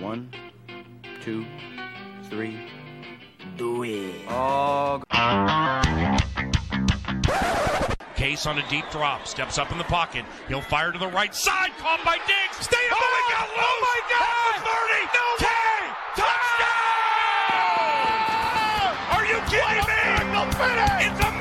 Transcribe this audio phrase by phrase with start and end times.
[0.00, 0.30] One,
[1.22, 1.44] two,
[2.30, 2.56] three.
[3.56, 4.14] Do it.
[4.28, 5.02] Oh,
[8.14, 10.24] Case on a deep drop, steps up in the pocket.
[10.46, 12.64] He'll fire to the right side, caught by Diggs.
[12.64, 12.98] Stay up.
[12.98, 13.32] Oh, my oh!
[13.34, 13.48] God!
[13.58, 14.62] Oh, my God!
[14.62, 15.02] 30.
[15.18, 15.90] No way!
[16.14, 16.68] Touchdown!
[19.18, 19.98] Are you kidding me?
[21.06, 21.37] It's a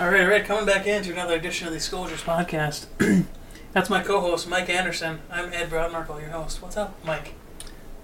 [0.00, 2.86] All right, all right, coming back into another edition of the Scolders podcast.
[3.74, 5.18] That's my co-host, Mike Anderson.
[5.30, 6.62] I'm Ed Broadmarkle, your host.
[6.62, 7.34] What's up, Mike?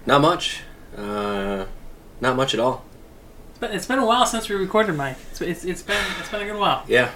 [0.05, 0.61] Not much.
[0.95, 1.65] Uh,
[2.21, 2.85] not much at all.
[3.49, 5.17] It's been, it's been a while since we recorded, Mike.
[5.31, 6.83] It's, it's, it's been it's been a good while.
[6.87, 7.09] Yeah,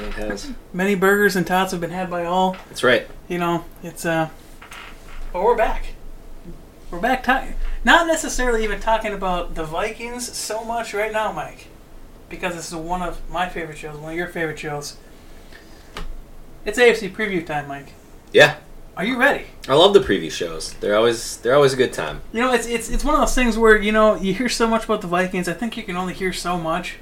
[0.00, 0.50] yeah it has.
[0.72, 2.56] Many burgers and tots have been had by all.
[2.70, 3.06] That's right.
[3.28, 4.30] You know, it's uh,
[5.34, 5.88] but we're back.
[6.90, 7.22] We're back.
[7.24, 7.48] Ta-
[7.84, 11.66] not necessarily even talking about the Vikings so much right now, Mike,
[12.32, 14.96] because this is one of my favorite shows, one of your favorite shows.
[16.64, 17.92] It's AFC preview time, Mike.
[18.32, 18.56] Yeah,
[18.96, 19.44] Are you ready?
[19.68, 20.72] I love the preview shows.
[20.74, 22.22] They're always they're always a good time.
[22.32, 24.66] You know, it's it's it's one of those things where you know you hear so
[24.66, 25.46] much about the Vikings.
[25.48, 26.96] I think you can only hear so much,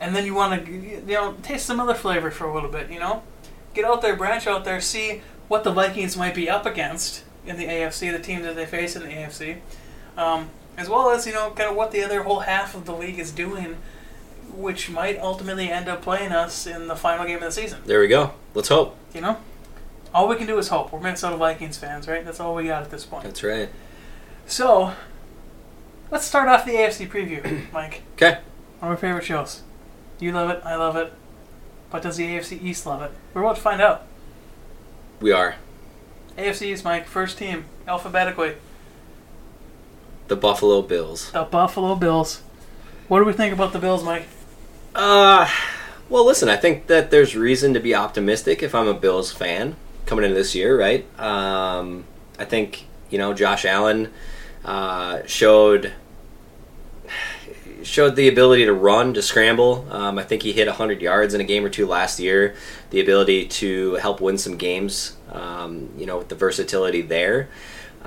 [0.00, 2.90] and then you want to you know taste some other flavor for a little bit.
[2.90, 3.22] You know,
[3.74, 7.56] get out there, branch out there, see what the Vikings might be up against in
[7.56, 9.58] the AFC, the teams that they face in the AFC,
[10.16, 12.94] um, as well as you know kind of what the other whole half of the
[12.94, 13.76] league is doing,
[14.54, 17.80] which might ultimately end up playing us in the final game of the season.
[17.86, 18.32] There we go.
[18.54, 18.96] Let's hope.
[19.14, 19.36] You know,
[20.14, 20.92] all we can do is hope.
[20.92, 22.24] We're Minnesota Vikings fans, right?
[22.24, 23.24] That's all we got at this point.
[23.24, 23.68] That's right.
[24.46, 24.92] So,
[26.10, 28.02] let's start off the AFC preview, Mike.
[28.14, 28.38] Okay.
[28.80, 29.62] One of our favorite shows.
[30.20, 31.12] You love it, I love it.
[31.90, 33.10] But does the AFC East love it?
[33.34, 34.06] We're about to find out.
[35.20, 35.56] We are
[36.36, 38.54] AFC East, Mike, first team, alphabetically.
[40.28, 41.32] the Buffalo Bills.
[41.32, 42.42] The Buffalo Bills.
[43.08, 44.28] What do we think about the Bills, Mike?
[44.98, 45.48] Uh,
[46.08, 46.48] well, listen.
[46.48, 50.34] I think that there's reason to be optimistic if I'm a Bills fan coming into
[50.34, 51.06] this year, right?
[51.20, 52.04] Um,
[52.36, 54.12] I think you know Josh Allen
[54.64, 55.92] uh, showed
[57.84, 59.86] showed the ability to run, to scramble.
[59.88, 62.56] Um, I think he hit 100 yards in a game or two last year.
[62.90, 67.48] The ability to help win some games, um, you know, with the versatility there.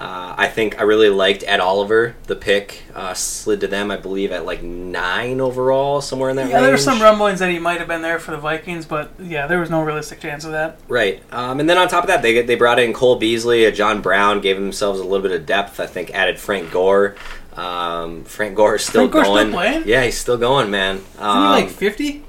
[0.02, 2.16] Uh, I think I really liked Ed Oliver.
[2.26, 6.50] The pick uh, slid to them, I believe, at like nine overall, somewhere in that
[6.50, 6.64] Yeah, range.
[6.64, 9.46] there were some rumblings that he might have been there for the Vikings, but yeah,
[9.46, 10.80] there was no realistic chance of that.
[10.88, 13.72] Right, um, and then on top of that, they they brought in Cole Beasley, a
[13.72, 15.80] John Brown, gave themselves a little bit of depth.
[15.80, 17.16] I think added Frank Gore.
[17.56, 19.52] Um, Frank Gore is still Frank Gore's still going.
[19.52, 19.84] playing?
[19.86, 20.96] Yeah, he's still going, man.
[21.20, 22.24] Um, he like 50?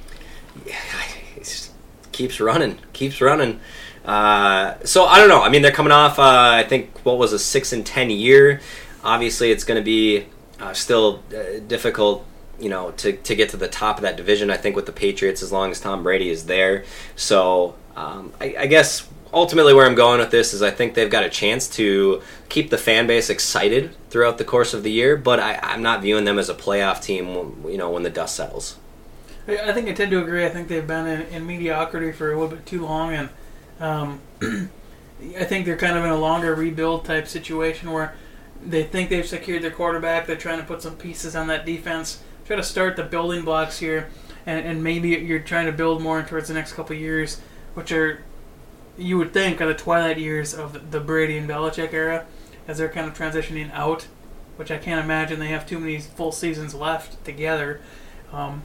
[0.67, 0.75] Yeah,
[1.35, 1.71] he just
[2.13, 3.61] keeps running, keeps running.
[4.05, 5.43] Uh, so I don't know.
[5.43, 6.19] I mean, they're coming off.
[6.19, 8.61] Uh, I think what was a six and ten year.
[9.05, 10.27] Obviously, it's going to be
[10.61, 12.25] uh, still uh, difficult,
[12.59, 14.51] you know, to to get to the top of that division.
[14.51, 16.85] I think with the Patriots, as long as Tom Brady is there.
[17.17, 21.11] So um, I, I guess ultimately where I'm going with this is I think they've
[21.11, 25.17] got a chance to keep the fan base excited throughout the course of the year.
[25.17, 27.65] But I, I'm not viewing them as a playoff team.
[27.69, 28.79] You know, when the dust settles.
[29.47, 30.45] I I think I tend to agree.
[30.45, 33.29] I think they've been in, in mediocrity for a little bit too long, and
[33.83, 38.15] um, I think they're kind of in a longer rebuild type situation where
[38.65, 40.27] they think they've secured their quarterback.
[40.27, 43.81] They're trying to put some pieces on that defense, try to start the building blocks
[43.81, 44.09] here,
[44.47, 47.41] and, and maybe you're trying to build more towards the next couple years,
[47.75, 48.23] which are
[48.97, 52.27] you would think are the twilight years of the Brady and Belichick era,
[52.69, 54.07] as they're kind of transitioning out.
[54.57, 57.81] Which I can't imagine they have too many full seasons left together.
[58.33, 58.63] Um,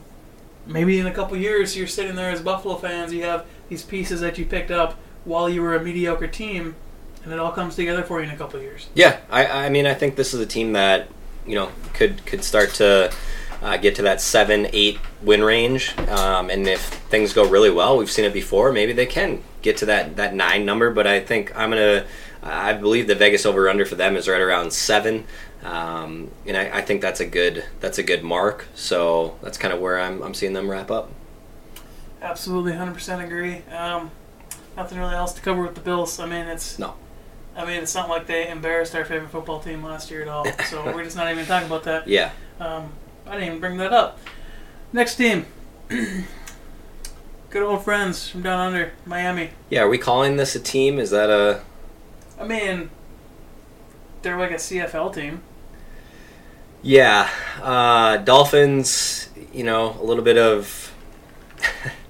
[0.66, 4.20] maybe in a couple years you're sitting there as Buffalo fans, you have these pieces
[4.20, 4.98] that you picked up
[5.28, 6.74] while you were a mediocre team,
[7.22, 8.88] and it all comes together for you in a couple years.
[8.94, 11.08] Yeah, I, I mean, I think this is a team that
[11.46, 13.12] you know could could start to
[13.62, 17.98] uh, get to that seven, eight win range, um, and if things go really well,
[17.98, 18.72] we've seen it before.
[18.72, 20.90] Maybe they can get to that that nine number.
[20.90, 22.06] But I think I'm gonna.
[22.40, 25.24] I believe the Vegas over under for them is right around seven,
[25.64, 28.66] um, and I, I think that's a good that's a good mark.
[28.74, 31.10] So that's kind of where I'm I'm seeing them wrap up.
[32.20, 33.62] Absolutely, 100% agree.
[33.72, 34.10] Um,
[34.78, 36.18] nothing really else to cover with the Bills.
[36.18, 36.94] I mean, it's No.
[37.56, 40.46] I mean, it's not like they embarrassed our favorite football team last year at all.
[40.70, 42.06] So we're just not even talking about that.
[42.06, 42.30] Yeah,
[42.60, 42.92] Um,
[43.26, 44.18] I didn't even bring that up.
[44.92, 45.44] Next team.
[47.50, 49.50] Good old friends from down under, Miami.
[49.70, 49.80] yeah.
[49.82, 50.98] Are we calling this a team?
[50.98, 51.62] Is that a
[52.38, 52.90] I mean,
[54.22, 55.40] they're like a CFL team.
[56.82, 57.28] Yeah,
[57.62, 59.30] uh, Dolphins.
[59.52, 60.94] You know, a little bit of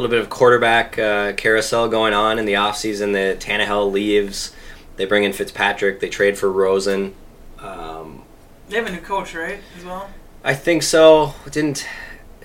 [0.00, 3.12] little bit of quarterback uh, carousel going on in the offseason.
[3.12, 4.54] The Tannehill leaves.
[4.96, 6.00] They bring in Fitzpatrick.
[6.00, 7.14] They trade for Rosen.
[7.58, 8.22] Um,
[8.68, 9.60] They have a new coach, right?
[9.76, 10.10] As well.
[10.44, 11.34] I think so.
[11.50, 11.86] Didn't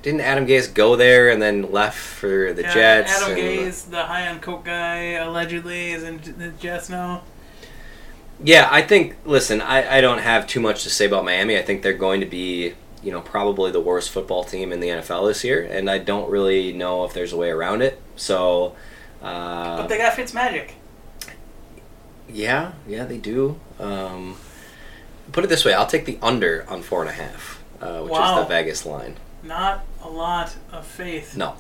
[0.02, 3.22] didn't Adam Gase go there and then left for the Yeah, Jets?
[3.22, 7.24] Adam Gase, the high on coke guy, allegedly is in the Jets now.
[8.44, 9.16] Yeah, I think.
[9.26, 11.58] Listen, I, I don't have too much to say about Miami.
[11.58, 12.74] I think they're going to be,
[13.04, 16.30] you know, probably the worst football team in the NFL this year, and I don't
[16.30, 18.02] really know if there's a way around it.
[18.16, 18.76] So,
[19.22, 20.72] uh, But they got Fitzmagic.
[22.30, 23.60] yeah, yeah, they do.
[23.80, 24.38] Um,
[25.32, 28.14] put it this way: I'll take the under on four and a half, uh, which
[28.14, 29.18] is the Vegas line.
[29.44, 31.36] Not a lot of faith.
[31.36, 31.56] No,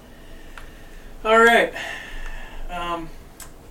[1.25, 1.73] All right.
[2.69, 3.09] Um,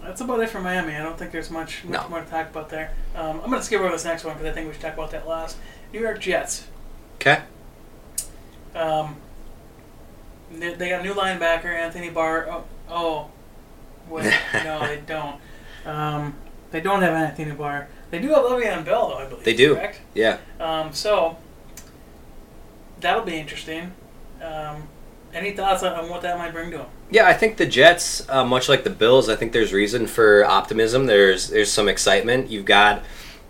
[0.02, 0.94] that's about it for Miami.
[0.94, 2.08] I don't think there's much, much No.
[2.08, 2.92] more to talk about there.
[3.16, 4.94] Um, I'm going to skip over this next one because I think we should talk
[4.94, 5.56] about that last.
[5.92, 6.66] New York Jets.
[7.16, 7.42] okay,
[8.74, 9.16] Um,
[10.52, 12.48] they, they got a new linebacker, Anthony Barr.
[12.50, 13.30] Oh, oh
[14.08, 14.32] wait,
[14.64, 15.36] no, they don't.
[15.84, 16.34] Um,
[16.70, 17.88] they don't have Anthony Barr.
[18.10, 19.44] They do have Le'Veon Bell, though, I believe.
[19.44, 19.74] They do.
[19.74, 20.00] Correct?
[20.14, 21.38] yeah, Um, so
[23.00, 23.92] that'll be interesting.
[24.42, 24.88] Um,
[25.32, 26.86] any thoughts on, what that might bring to them?
[27.10, 30.44] Yeah, I think the Jets, uh, much like the Bills, I think there's reason for
[30.44, 31.06] optimism.
[31.06, 32.50] There's there's some excitement.
[32.50, 33.02] You've got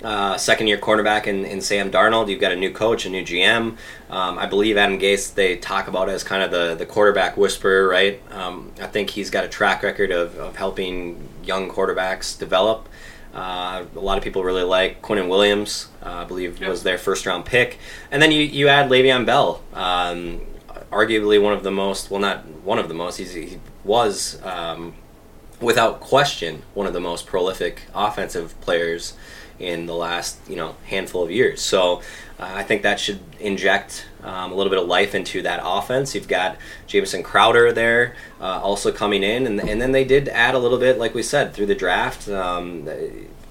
[0.02, 2.28] uh, second year cornerback in, in Sam Darnold.
[2.28, 3.76] You've got a new coach, a new GM.
[4.10, 5.32] Um, I believe Adam Gase.
[5.34, 8.20] They talk about it as kind of the the quarterback whisperer, right?
[8.32, 12.88] Um, I think he's got a track record of, of helping young quarterbacks develop.
[13.34, 15.88] Uh, a lot of people really like Quinnen Williams.
[16.04, 16.68] Uh, I believe Yep.
[16.68, 17.78] was their first round pick,
[18.10, 19.62] and then you you add Le'Veon Bell.
[19.72, 20.42] Um,
[20.90, 24.94] arguably one of the most well not one of the most he's, he was um,
[25.60, 29.14] without question one of the most prolific offensive players
[29.58, 32.02] in the last you know handful of years so
[32.38, 36.14] uh, I think that should inject um, a little bit of life into that offense
[36.14, 36.56] you've got
[36.86, 40.78] Jamison Crowder there uh, also coming in and, and then they did add a little
[40.78, 42.88] bit like we said through the draft um,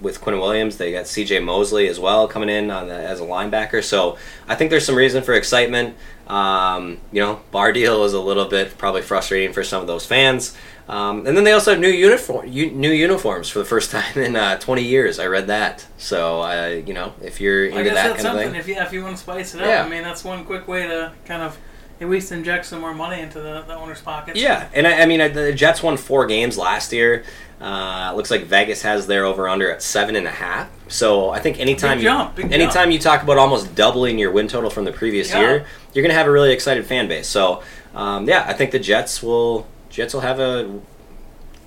[0.01, 1.39] with Quinn Williams, they got C.J.
[1.39, 3.83] Mosley as well coming in the, as a linebacker.
[3.83, 5.95] So I think there's some reason for excitement.
[6.27, 10.05] Um, you know, Barr deal is a little bit probably frustrating for some of those
[10.05, 10.57] fans.
[10.89, 14.17] Um, and then they also have new uniform, u- new uniforms for the first time
[14.17, 15.19] in uh, 20 years.
[15.19, 15.85] I read that.
[15.97, 18.67] So uh, you know, if you're I into guess that that's kind of thing, If
[18.67, 19.83] you if you want to spice it up, Yeah.
[19.83, 21.57] I mean that's one quick way to kind of
[22.01, 24.39] at least inject some more money into the, the owner's pockets.
[24.39, 27.23] Yeah, and I, I mean, uh, the Jets won four games last year.
[27.61, 30.67] Uh, looks like Vegas has their over under at seven and a half.
[30.87, 34.47] So I think anytime Big jump, you anytime you talk about almost doubling your win
[34.47, 35.39] total from the previous Yeah.
[35.41, 37.27] year, you're going to have a really excited fan base.
[37.27, 37.61] So
[37.93, 40.79] um, yeah, I think the Jets will Jets will have a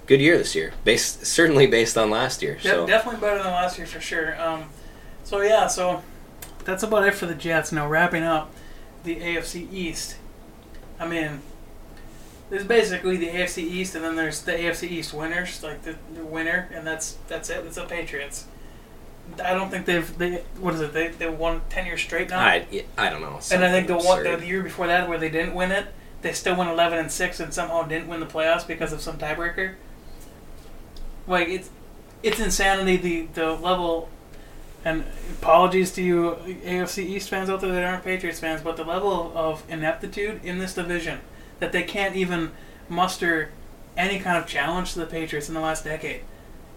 [0.06, 2.54] good year this year, based certainly based on last year.
[2.56, 4.40] De- So definitely better than last year for sure.
[4.40, 4.64] Um,
[5.22, 6.02] so yeah, so
[6.64, 7.70] that's about it for the Jets.
[7.72, 8.50] Now wrapping up
[9.04, 10.16] the AFC East.
[10.98, 11.40] I mean,
[12.50, 16.24] there's basically the AFC East, and then there's the AFC East winners, like the, the
[16.24, 17.64] winner, and that's that's it.
[17.66, 18.46] It's the Patriots.
[19.42, 22.40] I don't think they've they what is it they they won ten years straight now.
[22.40, 23.40] I I don't know.
[23.50, 25.86] and I think the one the year before that where they didn't win it,
[26.24, 29.18] they still went eleven and six and somehow didn't win the playoffs because of some
[29.18, 29.74] tiebreaker.
[31.28, 31.70] Like it's
[32.22, 34.08] it's insanity the the level
[34.86, 35.04] and
[35.40, 39.32] apologies to you AFC East fans out there that aren't Patriots fans, but the level
[39.36, 41.20] of ineptitude in this division
[41.60, 42.52] that they can't even
[42.88, 43.50] muster
[43.96, 46.22] any kind of challenge to the Patriots in the last decade.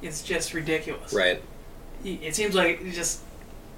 [0.01, 1.13] It's just ridiculous.
[1.13, 1.41] right.
[2.03, 3.21] It seems like just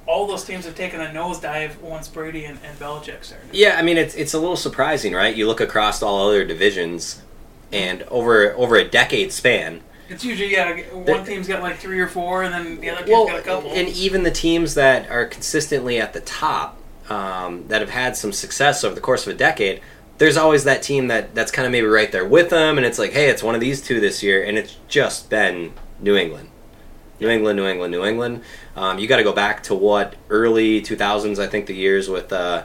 [0.07, 3.49] all those teams have taken a nosedive once Brady and, and Belichick started.
[3.53, 5.35] Yeah, I mean it's it's a little surprising, right?
[5.35, 7.21] You look across all other divisions,
[7.71, 12.07] and over over a decade span, It's usually yeah, one team's got like three or
[12.07, 13.71] four, and then the other team's well, got a couple.
[13.71, 16.77] and even the teams that are consistently at the top,
[17.09, 19.81] um, that have had some success over the course of a decade,
[20.17, 22.97] there's always that team that that's kind of maybe right there with them, and it's
[22.99, 26.48] like, hey, it's one of these two this year, and it's just been New England.
[27.19, 28.43] New England, New England, New England.
[28.75, 32.31] Um, you got to go back to what early 2000s, I think the years with
[32.31, 32.63] uh,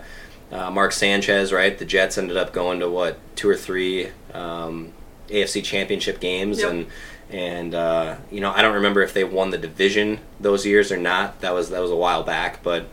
[0.52, 1.76] uh, Mark Sanchez, right?
[1.76, 4.92] The Jets ended up going to what two or three um,
[5.28, 6.70] AFC Championship games, Yep.
[6.70, 6.87] and
[7.30, 10.96] and uh, you know I don't remember if they won the division those years or
[10.99, 11.40] not.
[11.40, 12.87] That was that was a while back, but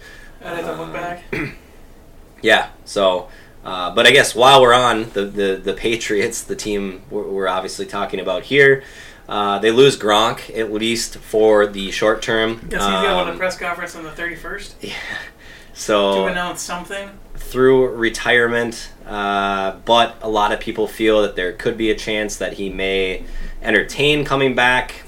[0.44, 1.24] I'd have to look back.
[2.42, 2.70] yeah.
[2.86, 3.30] So,
[3.64, 7.48] uh, but I guess while we're on the, the, the Patriots, the team we're, we're
[7.48, 8.84] obviously talking about here,
[9.32, 12.58] uh, they lose Gronk at least for the short term.
[12.70, 14.90] Guess he's got Um, a press conference on the thirty first to
[15.74, 17.10] so to announce something.
[17.36, 22.36] through retirement, uh, but a lot of people feel that there could be a chance
[22.38, 23.24] that he may
[23.64, 25.04] entertain coming back.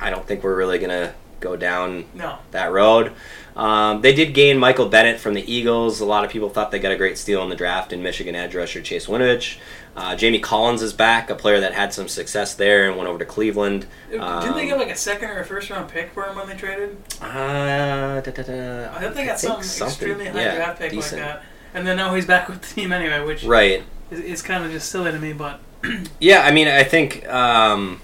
[0.00, 3.12] I don't think we're really gonna go down No, that road.
[3.56, 6.00] Um, they did gain Michael Bennett from the Eagles.
[6.00, 8.34] A lot of people thought they got a great steal in the draft in Michigan
[8.34, 9.56] edge rusher Chase Winovich.
[9.96, 13.18] Uh, Jamie Collins is back, a player that had some success there and went over
[13.18, 13.86] to Cleveland.
[14.10, 16.46] didn't they Um, get like a second or a first round pick for him when
[16.48, 16.98] they traded?
[17.22, 19.86] Uh, da, da, da, I think they got some something.
[20.10, 21.22] extremely high Yeah, draft pick decent.
[21.22, 21.42] like that.
[21.72, 23.84] And then now he's back with the team anyway, which Right.
[24.10, 25.32] is, is kind of just silly to me.
[25.32, 25.60] But
[26.20, 28.02] Yeah, I mean, I think um,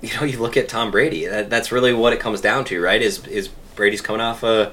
[0.00, 1.26] you know, you look at Tom Brady.
[1.26, 3.02] That, that's really what it comes down to, right?
[3.02, 4.72] Is is Brady's coming off a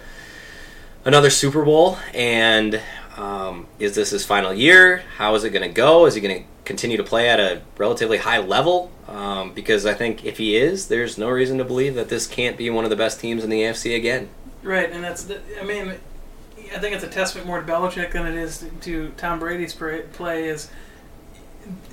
[1.05, 2.81] another Super Bowl, and
[3.15, 5.03] um, is this his final year?
[5.17, 6.05] How is it going to go?
[6.05, 8.91] Is he going to continue to play at a relatively high level?
[9.07, 12.57] Um, because I think if he is, there's no reason to believe that this can't
[12.57, 14.29] be one of the best teams in the AFC again.
[14.63, 15.95] right, and that's I mean,
[16.75, 19.73] I think it's a testament more to Belichick than it is to, to Tom Brady's
[19.73, 20.49] play.
[20.49, 20.69] Is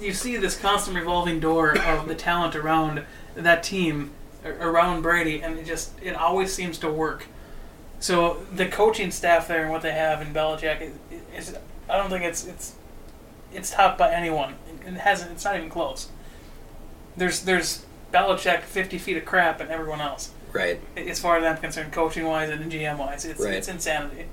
[0.00, 3.04] you see this constant revolving door of the talent around
[3.37, 4.11] that team
[4.44, 7.26] around Brady, and it just it always seems to work.
[8.00, 11.56] So the coaching staff there and what they have in Belichick is, is
[11.88, 12.74] I don't think it's it's
[13.52, 14.56] it's topped by anyone.
[14.86, 15.32] It hasn't.
[15.32, 16.08] It's not even close.
[17.16, 20.30] There's there's Belichick fifty feet of crap and everyone else.
[20.52, 20.80] Right.
[20.96, 23.54] As far as I'm concerned, coaching wise and GM wise, it's Right.
[23.54, 24.26] it's insanity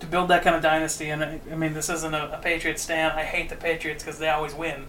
[0.00, 1.10] to build that kind of dynasty.
[1.10, 3.18] And I, I mean, this isn't a, a Patriots stand.
[3.18, 4.86] I hate the Patriots because they always win,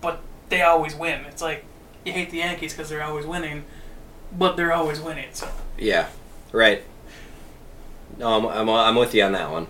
[0.00, 1.26] but they always win.
[1.26, 1.64] It's like
[2.04, 3.64] you hate the Yankees because they're always winning,
[4.36, 5.28] but they're always winning.
[5.32, 5.48] So
[5.78, 6.08] Yeah.
[6.52, 6.82] Right.
[8.18, 9.66] No, I'm, I'm, I'm with you on that one.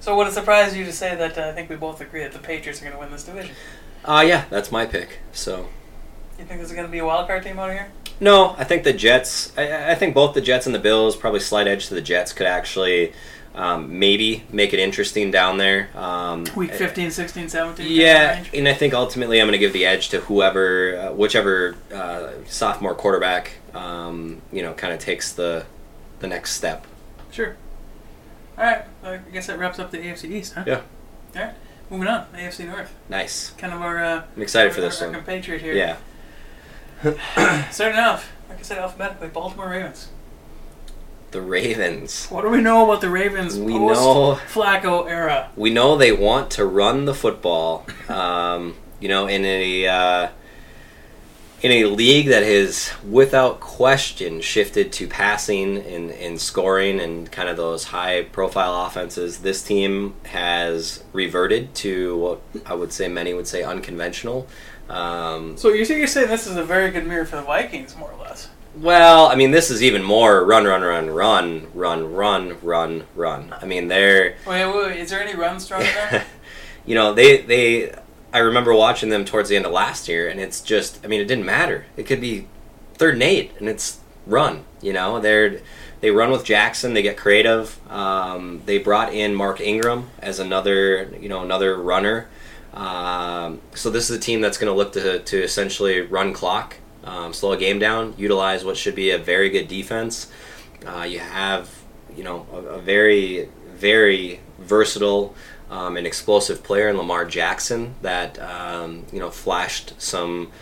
[0.00, 2.32] so would it surprise you to say that uh, I think we both agree that
[2.32, 3.54] the Patriots are going to win this division?
[4.04, 5.18] Uh, yeah, that's my pick.
[5.32, 5.68] So.
[6.38, 7.92] You think there's going to be a wild card team out here?
[8.20, 9.52] No, I think the Jets.
[9.56, 12.32] I, I think both the Jets and the Bills probably slight edge to the Jets
[12.32, 13.12] could actually
[13.54, 15.90] um, maybe make it interesting down there.
[15.96, 17.90] Um, Week 15, 16, 17.
[17.90, 21.76] Yeah, and I think ultimately I'm going to give the edge to whoever, uh, whichever
[21.92, 25.66] uh, sophomore quarterback, um, you know, kind of takes the
[26.20, 26.86] the next step.
[27.30, 27.56] Sure.
[28.56, 28.84] All right.
[29.02, 30.64] I guess that wraps up the AFC East, huh?
[30.66, 30.82] Yeah.
[31.36, 31.54] All right.
[31.90, 32.94] Moving on, AFC North.
[33.08, 33.50] Nice.
[33.58, 34.02] Kind of our.
[34.02, 35.16] Uh, I'm excited for this our one.
[35.16, 35.74] compatriot here.
[35.74, 35.96] Yeah.
[37.70, 40.08] Starting off, like I said, alphabetically, Baltimore Ravens.
[41.32, 42.28] The Ravens.
[42.28, 45.50] What do we know about the Ravens We post know- Flacco era?
[45.56, 47.86] we know they want to run the football.
[48.08, 50.28] Um, you know, in a uh,
[51.62, 57.48] in a league that has, without question, shifted to passing and, and scoring and kind
[57.48, 59.38] of those high profile offenses.
[59.38, 64.46] This team has reverted to what I would say many would say unconventional.
[64.90, 68.10] Um, So you're, you're saying this is a very good mirror for the Vikings, more
[68.12, 68.48] or less.
[68.76, 73.54] well, I mean, this is even more run, run, run, run, run, run, run, run.
[73.62, 76.26] I mean, they're Wait, wait, wait, is there any runs thrown there?
[76.84, 77.94] you know, they they
[78.34, 81.20] I remember watching them towards the end of last year and it's just I mean,
[81.20, 81.86] it didn't matter.
[81.96, 82.48] It could be
[82.94, 85.20] third and eight and it's run, you know.
[85.20, 85.60] They're
[86.00, 87.78] they run with Jackson, they get creative.
[87.88, 92.28] Um, they brought in Mark Ingram as another, you know, another runner.
[92.74, 96.76] Um, so this is a team that's going to look to to essentially run clock,
[97.04, 100.30] um, slow a game down, utilize what should be a very good defense.
[100.84, 101.70] Uh, you have,
[102.16, 105.36] you know, a, a very, very versatile
[105.74, 110.52] um, and explosive player in Lamar Jackson that um, you know flashed some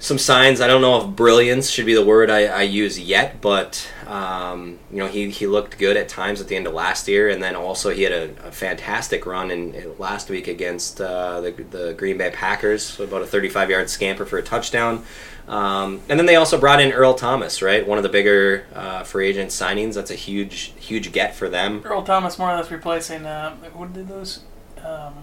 [0.00, 0.60] some signs.
[0.60, 4.78] I don't know if brilliance should be the word I, I use yet, but um,
[4.90, 7.42] you know he, he looked good at times at the end of last year, and
[7.42, 11.94] then also he had a, a fantastic run in, last week against uh, the the
[11.94, 15.04] Green Bay Packers, about a 35 yard scamper for a touchdown.
[15.48, 17.86] Um, and then they also brought in Earl Thomas, right?
[17.86, 19.94] One of the bigger uh, free agent signings.
[19.94, 21.82] That's a huge huge get for them.
[21.84, 24.40] Earl Thomas more or less replacing, uh, what did they lose?
[24.84, 25.14] Um,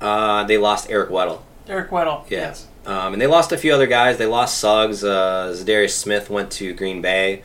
[0.00, 1.40] Uh, they lost Eric Weddle.
[1.68, 2.28] Eric Weddle.
[2.30, 2.38] Yeah.
[2.40, 2.66] Yes.
[2.84, 4.18] Um, and they lost a few other guys.
[4.18, 5.02] They lost Suggs.
[5.02, 7.42] Uh, Za'Darius Smith went to Green Bay.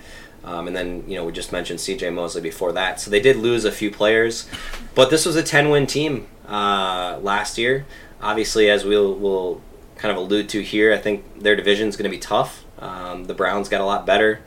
[0.50, 3.00] Um, and then, you know, we just mentioned CJ Mosley before that.
[3.00, 4.50] So they did lose a few players.
[4.96, 7.86] But this was a 10 win team uh, last year.
[8.20, 9.62] Obviously, as we'll, we'll
[9.98, 12.66] kind of allude to here, I think their division is going to be tough.
[12.80, 14.42] Um, the Browns got a lot better.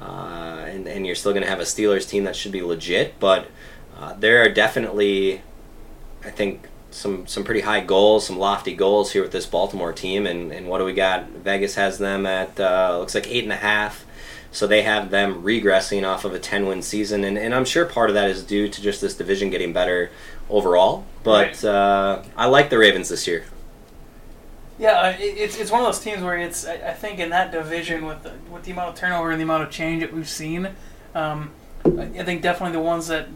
[0.00, 3.18] Uh, and, and you're still going to have a Steelers team that should be legit.
[3.18, 3.48] But
[3.98, 5.42] uh, there are definitely,
[6.24, 10.24] I think, some some pretty high goals, some lofty goals here with this Baltimore team.
[10.24, 11.28] And, and what do we got?
[11.30, 14.04] Vegas has them at uh, looks like eight and a half.
[14.50, 17.84] So they have them regressing off of a ten win season, and, and I'm sure
[17.84, 20.10] part of that is due to just this division getting better
[20.48, 21.04] overall.
[21.22, 21.64] But Right.
[21.64, 23.44] uh, I like the Ravens this year.
[24.78, 28.22] Yeah, it's it's one of those teams where it's I, think in that division with
[28.22, 30.68] the, with the amount of turnover and the amount of change that we've seen,
[31.16, 31.50] um,
[31.84, 33.26] I, I think definitely the ones that,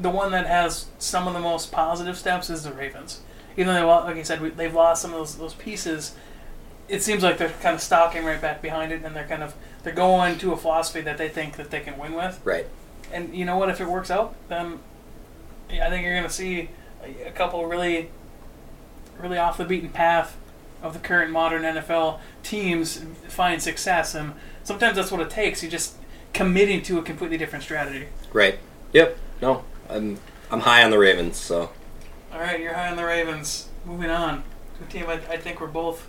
[0.00, 3.20] the one that has some of the most positive steps is the Ravens.
[3.56, 6.14] Even though they, like I said, we, they've lost some of those those pieces,
[6.88, 9.54] it seems like they're kind of stalking right back behind it, and they're kind of
[9.82, 12.40] they're going to a philosophy that they think that they can win with.
[12.44, 12.66] Right.
[13.12, 13.68] And you know what?
[13.68, 14.78] If it works out, then
[15.70, 16.70] yeah, I think you're going to see
[17.02, 18.10] a, a couple really,
[19.18, 20.36] really off the beaten path
[20.82, 24.14] of the current modern NFL teams find success.
[24.14, 24.34] And
[24.64, 25.62] sometimes that's what it takes.
[25.62, 25.96] You just
[26.32, 28.08] committing to a completely different strategy.
[28.32, 28.58] Right.
[28.92, 29.16] Yep.
[29.40, 29.64] No.
[29.88, 30.18] I'm
[30.50, 31.36] I'm high on the Ravens.
[31.36, 31.70] So
[32.32, 33.68] All right, you're high on the Ravens.
[33.84, 34.42] moving on
[34.78, 36.08] to a team I, I think we're both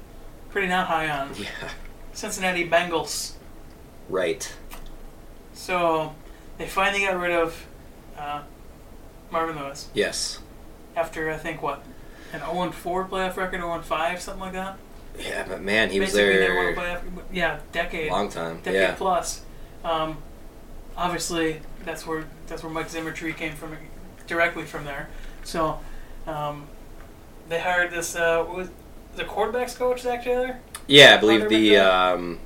[0.49, 1.31] pretty not high on.
[1.35, 1.69] Yeah.
[2.13, 3.32] Cincinnati Bengals.
[4.13, 4.53] Right.
[5.55, 6.13] So
[6.59, 7.65] they finally got rid of
[8.15, 8.43] uh,
[9.31, 10.39] Marvin Lewis Yes.
[10.95, 11.83] after I think what
[12.31, 14.77] an 0 4 playoff record, 0 5, something like that.
[15.17, 17.01] Yeah, but man, he was Basically, they won a there playoff,
[17.31, 18.57] yeah, decade, long time.
[18.57, 18.93] decade Yeah.
[18.95, 19.41] plus.
[19.83, 20.19] Um,
[20.95, 23.75] obviously, that's where that's where Mike Zimmer tree came from,
[24.27, 25.09] directly from there.
[25.43, 25.79] So
[26.27, 26.67] um,
[27.49, 28.69] they hired this uh, what was
[29.15, 30.59] the quarterbacks coach Zac Taylor.
[30.85, 32.39] Yeah, I believe the um,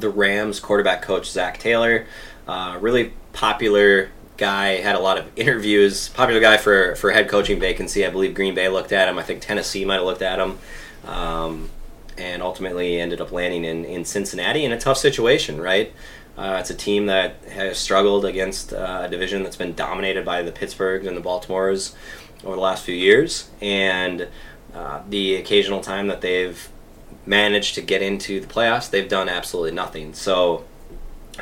[0.00, 2.06] the Rams quarterback coach Zac Taylor,
[2.46, 4.76] uh, really popular guy.
[4.76, 6.08] Had a lot of interviews.
[6.08, 8.06] Popular guy for for head coaching vacancy.
[8.06, 9.18] I believe Green Bay looked at him.
[9.18, 10.58] I think Tennessee might have looked at him,
[11.04, 11.70] um,
[12.16, 15.60] and ultimately ended up landing in in Cincinnati in a tough situation.
[15.60, 15.92] Right.
[16.36, 20.40] Uh, it's a team that has struggled against uh, a division that's been dominated by
[20.40, 21.96] the Pittsburghs and the Baltimores
[22.44, 24.28] over the last few years, and
[24.72, 26.68] uh, the occasional time that they've
[27.28, 30.14] managed to get into the playoffs, they've done absolutely nothing.
[30.14, 30.64] So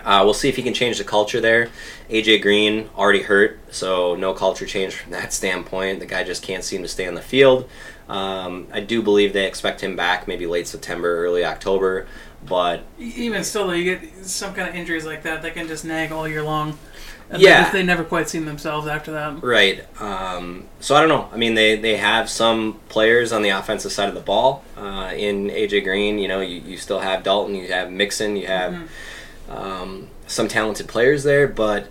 [0.05, 1.71] uh, we'll see if he can change the culture there.
[2.11, 6.00] AJ Green already hurt, so no culture change from that standpoint.
[6.00, 7.69] The guy just can't seem to stay on the field.
[8.09, 12.07] Um, I do believe they expect him back maybe late September, early October,
[12.45, 15.85] but Even still, though, you get some kind of injuries like that, that can just
[15.85, 16.78] nag all year long.
[17.30, 17.71] And Yeah.
[17.71, 19.42] they, they never quite seen themselves after that.
[19.42, 19.85] Right.
[20.00, 21.28] Um, so I don't know.
[21.33, 24.64] I mean, they, they have some players on the offensive side of the ball.
[24.76, 28.47] Uh, in AJ Green, you know, you, you still have Dalton, you have Mixon, you
[28.47, 28.88] have
[29.49, 31.88] um, some talented players there, but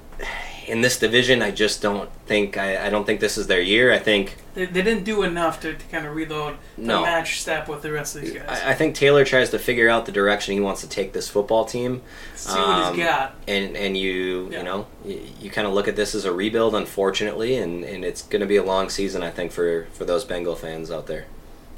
[0.67, 3.91] in this division, I just don't think I, I don't think this is their year.
[3.91, 7.01] I think They, they didn't do enough to, to kind of reload the No.
[7.03, 8.47] match step with the rest of these guys.
[8.63, 11.29] I, I think Taylor tries to figure out the direction he wants to take this
[11.29, 12.01] football team.
[12.35, 13.35] See what um, he's got.
[13.47, 14.57] and and you Yeah.
[14.59, 18.03] you know you, you kind of look at this as a rebuild unfortunately and and
[18.05, 21.05] it's going to be a long season i think for for those bengal fans out
[21.07, 21.25] there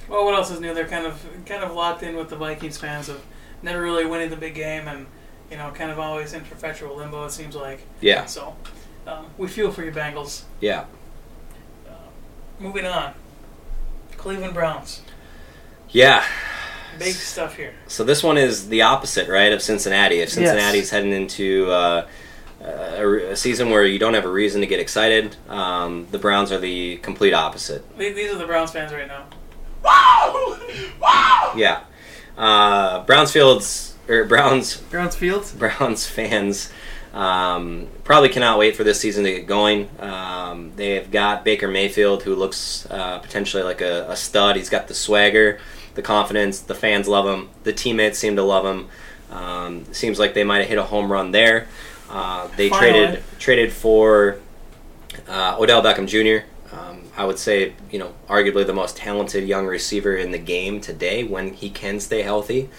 [0.07, 0.73] Well, what else is new?
[0.73, 3.21] They're kind of kind of locked in with the Vikings fans of
[3.61, 5.07] never really winning the big game and
[5.51, 7.25] you know kind of always in perpetual limbo.
[7.25, 7.79] It seems like.
[8.01, 8.55] yeah So
[9.07, 10.43] um, we feel for you, Bengals.
[10.61, 10.85] yeah
[12.59, 13.13] Moving on,
[14.17, 15.01] Cleveland Browns.
[15.89, 16.23] yeah
[16.99, 17.73] Big stuff here.
[17.87, 20.33] so this one is the opposite right of cincinnati if Yes.
[20.33, 22.07] cincinnati's heading into uh,
[22.61, 26.51] a, a season where you don't have a reason to get excited um, the browns
[26.51, 29.25] are the complete opposite These these are the Browns fans right now.
[29.83, 30.57] Wow!
[30.99, 31.53] Wow!
[31.55, 31.81] Yeah
[32.37, 35.51] uh, brownsfield's or browns Browns Fields.
[35.51, 36.71] Browns fans
[37.17, 39.89] um, probably cannot wait for this season to get going.
[39.99, 44.55] Um, they've got Baker Mayfield, who looks uh, potentially like a, a stud.
[44.55, 45.59] He's got the swagger,
[45.95, 46.59] the confidence.
[46.59, 47.49] The fans love him.
[47.63, 48.89] The teammates seem to love him.
[49.35, 51.67] Um, seems like they might have hit a home run there.
[52.07, 52.91] Uh, they Finally.
[52.91, 54.37] traded traded for
[55.27, 56.45] uh, Odell Beckham Jr.
[56.71, 60.81] Um, I would say, you know, arguably the most talented young receiver in the game
[60.81, 62.69] today when he can stay healthy.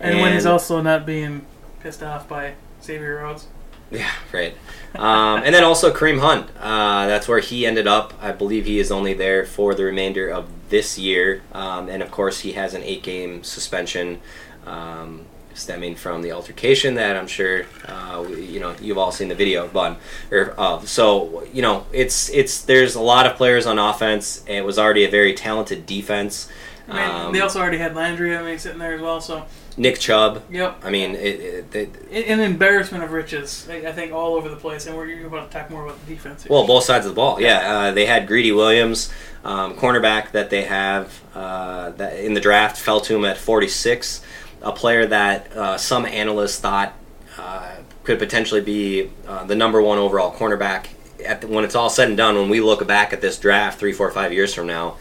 [0.00, 1.44] And, when he's also not being
[1.80, 3.48] pissed off by Xavier Rhodes.
[3.92, 4.54] Yeah, right.
[4.94, 6.48] Um, and then also Kareem Hunt.
[6.58, 8.14] Uh, that's where he ended up.
[8.20, 11.42] I believe he is only there for the remainder of this year.
[11.52, 14.20] Um, and of course, he has an eight game suspension
[14.66, 19.34] um, stemming from the altercation that I'm sure uh, you know you've all seen the
[19.34, 19.98] video but
[20.30, 20.88] or of.
[20.88, 24.42] So you know it's it's there's a lot of players on offense.
[24.46, 26.48] It was already a very talented defense.
[26.88, 28.36] I mean, Um, they also already had Landry.
[28.36, 29.20] I mean, sitting there as well.
[29.20, 29.44] So,
[29.76, 30.42] Nick Chubb.
[30.50, 33.66] yep, I mean, it, it, they, an embarrassment of riches.
[33.70, 34.86] I, I think all over the place.
[34.86, 36.42] And we're about to talk more about the defense.
[36.42, 36.52] here.
[36.52, 37.40] Well, both sides of the ball.
[37.40, 39.12] Yeah, uh, they had Greedy Williams,
[39.44, 44.22] um, cornerback that they have uh, that in the draft fell to him at 46.
[44.62, 46.94] A player that uh, some analysts thought
[47.36, 47.72] uh,
[48.04, 50.88] could potentially be uh, the number one overall cornerback.
[51.24, 53.78] At the, when it's all said and done, when we look back at this draft
[53.78, 54.96] three, four, five years from now,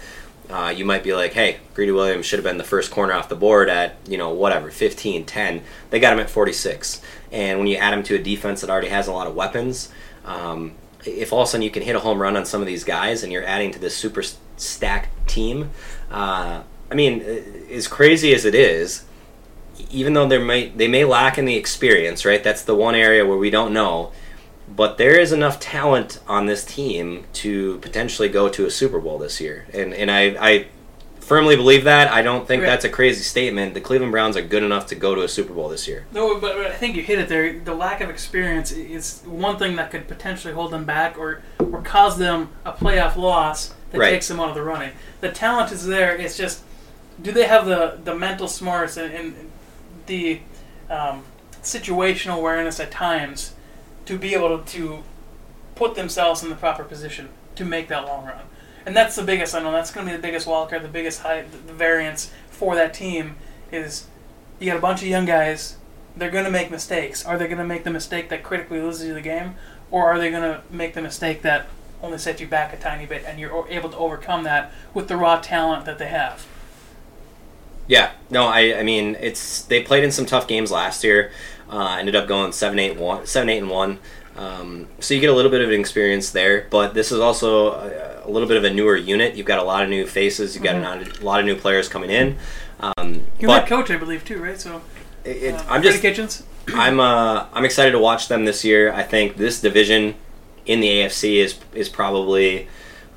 [0.52, 3.30] uh, you might be like, hey, Greedy Williams should have been the first corner off
[3.30, 5.62] the board at, you know, whatever, 15, 10.
[5.90, 7.02] They got him at 46.
[7.32, 9.90] And when you add him to a defense that already has a lot of weapons,
[10.26, 10.74] um,
[11.06, 12.84] if all of a sudden you can hit a home run on some of these
[12.84, 14.24] guys and you're adding to this super
[14.58, 15.72] stacked team,
[16.12, 17.22] uh, I mean,
[17.72, 19.06] as crazy as it is,
[19.90, 22.44] even though they might they may lack in the experience, right?
[22.44, 24.12] That's the one area where we don't know.
[24.76, 29.18] But there is enough talent on this team to potentially go to a Super Bowl
[29.18, 30.68] this year, and and I, I
[31.20, 32.12] firmly believe that.
[32.12, 32.70] I don't think Right.
[32.70, 33.74] that's a crazy statement.
[33.74, 36.06] The Cleveland Browns are good enough to go to a Super Bowl this year.
[36.14, 37.60] No, but, but I think you hit it there.
[37.60, 41.82] The lack of experience is one thing that could potentially hold them back or, or
[41.82, 44.10] cause them a playoff loss that Right.
[44.12, 44.92] takes them out of the running.
[45.22, 46.16] The talent is there.
[46.16, 46.64] It's just,
[47.22, 49.52] do they have the, the mental smarts and, and
[50.08, 50.40] the
[50.90, 51.24] um,
[51.62, 53.54] situational awareness at times
[54.06, 55.04] to be able to
[55.76, 58.44] put themselves in the proper position to make that long run?
[58.86, 59.74] and that's the biggest unknown.
[59.74, 62.94] That's going to be the biggest wild card, the biggest high, the variance for that
[62.94, 63.36] team
[63.72, 64.08] is
[64.60, 65.78] you got a bunch of young guys.
[66.16, 67.26] They're going to make mistakes.
[67.26, 69.56] Are they going to make the mistake that critically loses you the game,
[69.92, 71.68] or are they going to make the mistake that
[72.02, 75.16] only sets you back a tiny bit, and you're able to overcome that with the
[75.16, 76.46] raw talent that they have?
[77.88, 81.32] Yeah, no, I, I mean, it's they played in some tough games last year.
[81.72, 83.98] Uh, ended up going seven eight one, seven eight and one.
[84.36, 87.72] Um, so you get a little bit of an experience there, but this is also
[87.72, 89.36] a, a little bit of a newer unit.
[89.36, 90.56] You've got a lot of new faces.
[90.56, 92.38] You've got a, lot of new players coming in.
[92.80, 94.60] Um, You're but head coach, I believe, too, right?
[94.60, 94.82] So
[95.24, 96.44] it, it- uh, I'm just Kitchens.
[96.74, 98.92] I'm uh, I'm excited to watch them this year.
[98.94, 100.16] I think this division
[100.66, 102.68] in the AFC is is probably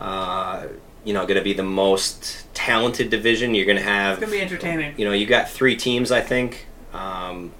[0.00, 0.66] uh,
[1.04, 3.54] you know going to be the most talented division.
[3.54, 4.94] You're going to have It's going to be entertaining.
[4.96, 7.52] you know you got three teams I think um,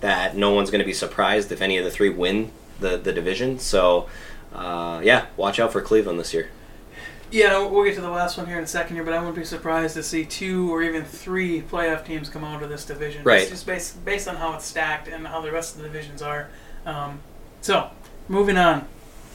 [0.00, 3.12] that no one's going to be surprised if any of the three win the the
[3.12, 3.58] division.
[3.58, 4.08] So
[4.52, 6.50] uh, yeah, watch out for Cleveland this year.
[7.30, 9.36] Yeah, we'll get to the last one here in a second here, but I wouldn't
[9.36, 13.22] be surprised to see two or even three playoff teams come out of this division.
[13.22, 13.42] Right.
[13.42, 16.22] It's just based, based on how it's stacked and how the rest of the divisions
[16.22, 16.48] are.
[16.84, 17.20] Um,
[17.60, 17.90] so,
[18.26, 18.88] moving on.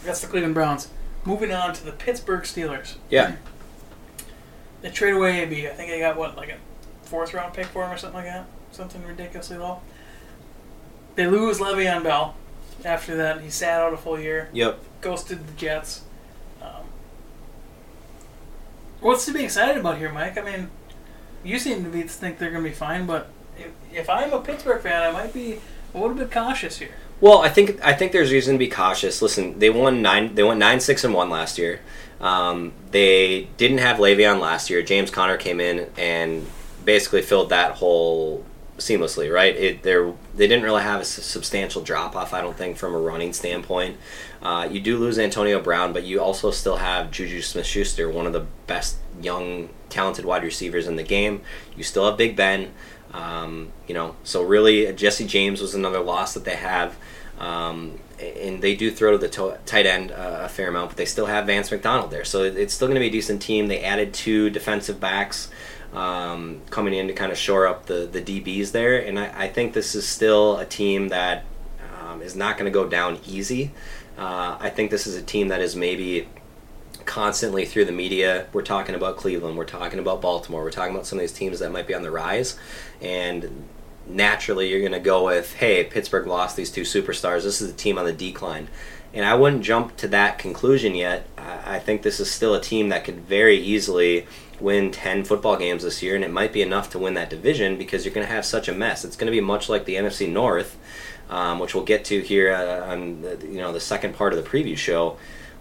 [0.03, 0.89] That's the Cleveland Browns.
[1.23, 2.95] Moving on to the Pittsburgh Steelers.
[3.09, 3.35] Yeah,
[4.81, 5.67] They trade away AB.
[5.67, 6.57] I think they got, what, like a
[7.07, 8.45] fourth round pick for him or something like that?
[8.71, 9.79] Something ridiculously low.
[11.15, 12.35] They lose Le'Veon Bell.
[12.83, 14.49] After that, he sat out a full year.
[14.53, 14.79] yep.
[15.01, 16.01] ghosted the Jets.
[16.61, 16.83] Um,
[19.01, 20.37] what's to be excited about here, Mike?
[20.37, 20.69] I mean,
[21.43, 24.41] you seem to be think they're going to be fine, but if, if I'm a
[24.41, 25.59] Pittsburgh fan, I might be
[25.93, 26.93] a little bit cautious here.
[27.21, 29.21] Well, I think I think there's reason to be cautious.
[29.21, 30.35] Listen, they won nine.
[30.35, 31.79] They went nine six and one last year.
[32.19, 34.81] Um, they didn't have Le'Veon last year.
[34.81, 36.45] James Conner came in and
[36.83, 38.43] basically filled that hole
[38.77, 39.33] seamlessly.
[39.33, 39.55] Right?
[39.55, 42.33] It there they didn't really have a substantial drop off.
[42.33, 43.97] I don't think from a running standpoint.
[44.41, 48.33] Uh, you do lose Antonio Brown, but you also still have Juju Smith-Schuster, one of
[48.33, 51.41] the best young, talented wide receivers in the game.
[51.75, 52.71] You still have Big Ben.
[53.11, 56.95] Um, you know, so really, Jesse James was another loss that they have.
[57.39, 60.97] Um, and they do throw to the to- tight end uh, a fair amount, but
[60.97, 62.23] they still have Vance McDonald there.
[62.23, 63.67] So it's still going to be a decent team.
[63.67, 65.49] They added two defensive backs
[65.95, 68.99] um, coming in to kind of shore up the, the DBs there.
[68.99, 71.45] And I, I think this is still a team that
[72.01, 73.71] um, is not going to go down easy.
[74.17, 76.27] Uh, I think this is a team that is maybe
[77.05, 78.47] constantly through the media.
[78.51, 81.59] We're talking about Cleveland, we're talking about Baltimore, we're talking about some of these teams
[81.59, 82.57] that might be on the rise.
[83.01, 83.65] And
[84.07, 87.43] naturally, you're going to go with, hey, Pittsburgh lost these two superstars.
[87.43, 88.67] This is a team on the decline.
[89.13, 91.25] And I wouldn't jump to that conclusion yet.
[91.37, 94.27] I I think this is still a team that could very easily
[94.59, 97.77] win 10 football games this year, and it might be enough to win that division
[97.77, 99.03] because you're going to have such a mess.
[99.05, 100.77] It's going to be much like the NFC North,
[101.29, 104.43] um, which we'll get to here uh, on the, you know the second part of
[104.43, 105.17] the preview show.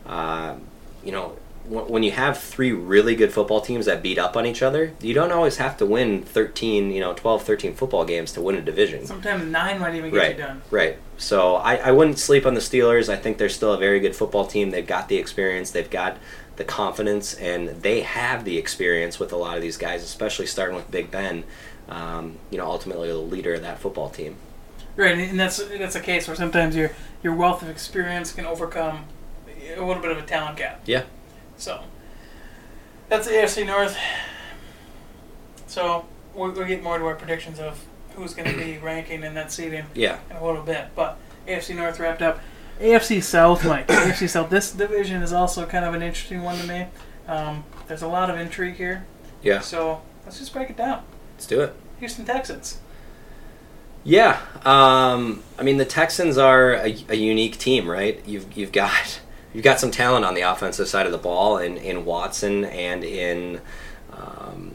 [0.07, 0.57] Uh,
[1.05, 1.31] you know,
[1.69, 4.93] wh- when you have three really good football teams that beat up on each other,
[5.01, 8.57] you don't always have to win 13, you know, 12, 13 football games to win
[8.57, 9.07] a division.
[9.07, 10.63] Sometimes nine might even get Right, you done.
[10.71, 10.99] right.
[11.17, 13.09] So I, I wouldn't sleep on the Steelers.
[13.09, 14.71] I think they're still a very good football team.
[14.71, 16.19] They've got the experience, they've got
[16.57, 20.77] the confidence, and they have the experience with a lot of these guys, especially starting
[20.77, 21.45] with Big Ben.
[21.88, 24.37] Um, you know, ultimately the leader of that football team.
[24.97, 29.07] Right, and that's that's a case where sometimes your your wealth of experience can overcome
[29.77, 30.83] a little bit of a talent gap.
[30.87, 31.05] Yeah.
[31.57, 31.83] So
[33.09, 33.97] that's the AFC North.
[35.67, 39.35] So we'll, we'll get more to our predictions of who's going to be ranking in
[39.35, 40.19] that seeding Yeah.
[40.31, 40.87] in a little bit.
[40.95, 42.40] But AFC North wrapped up.
[42.81, 43.89] AFC South, Mike.
[43.89, 44.51] AFC South.
[44.51, 46.87] This division is also kind of an interesting one to me.
[47.27, 49.07] Um, there's a lot of intrigue here.
[49.43, 49.61] Yeah.
[49.61, 51.03] So let's just break it down.
[51.35, 51.75] Let's do it.
[52.01, 52.79] Houston Texans.
[54.05, 58.23] Yeah, um, I mean the Texans are a, a unique team, right?
[58.27, 59.21] You've you've got
[59.55, 63.03] you've got some talent on the offensive side of the ball in, in Watson and
[63.03, 63.63] in
[64.13, 64.75] um,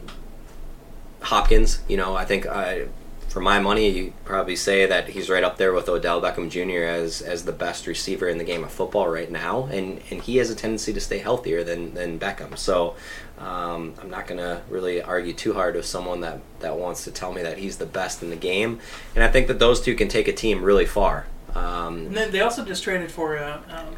[1.22, 1.80] Hopkins.
[1.88, 2.86] You know, I think uh,
[3.30, 6.84] for my money, you probably say that he's right up there with Odell Beckham Jr.
[6.84, 10.36] as as the best receiver in the game of football right now, and and he
[10.38, 12.58] has a tendency to stay healthier than than Beckham.
[12.58, 12.94] So.
[13.38, 17.10] Um, I'm not going to really argue too hard with someone that, that wants to
[17.10, 18.80] tell me that he's the best in the game.
[19.14, 21.24] And I think that those two can take a team really far.
[21.54, 23.96] Um, And then they also just traded for uh, um,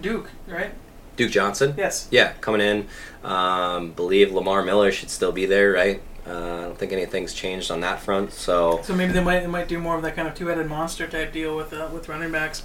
[0.00, 0.70] Duke, right?
[1.16, 1.74] Duke Johnson.
[1.76, 2.06] Yes.
[2.12, 2.86] Yeah, coming in.
[3.24, 6.00] Um, believe Lamar Miller should still be there, right?
[6.26, 8.32] Uh, I don't think anything's changed on that front.
[8.32, 11.06] So So maybe they might they might do more of that kind of two-headed monster
[11.06, 12.62] type deal with uh, with running backs.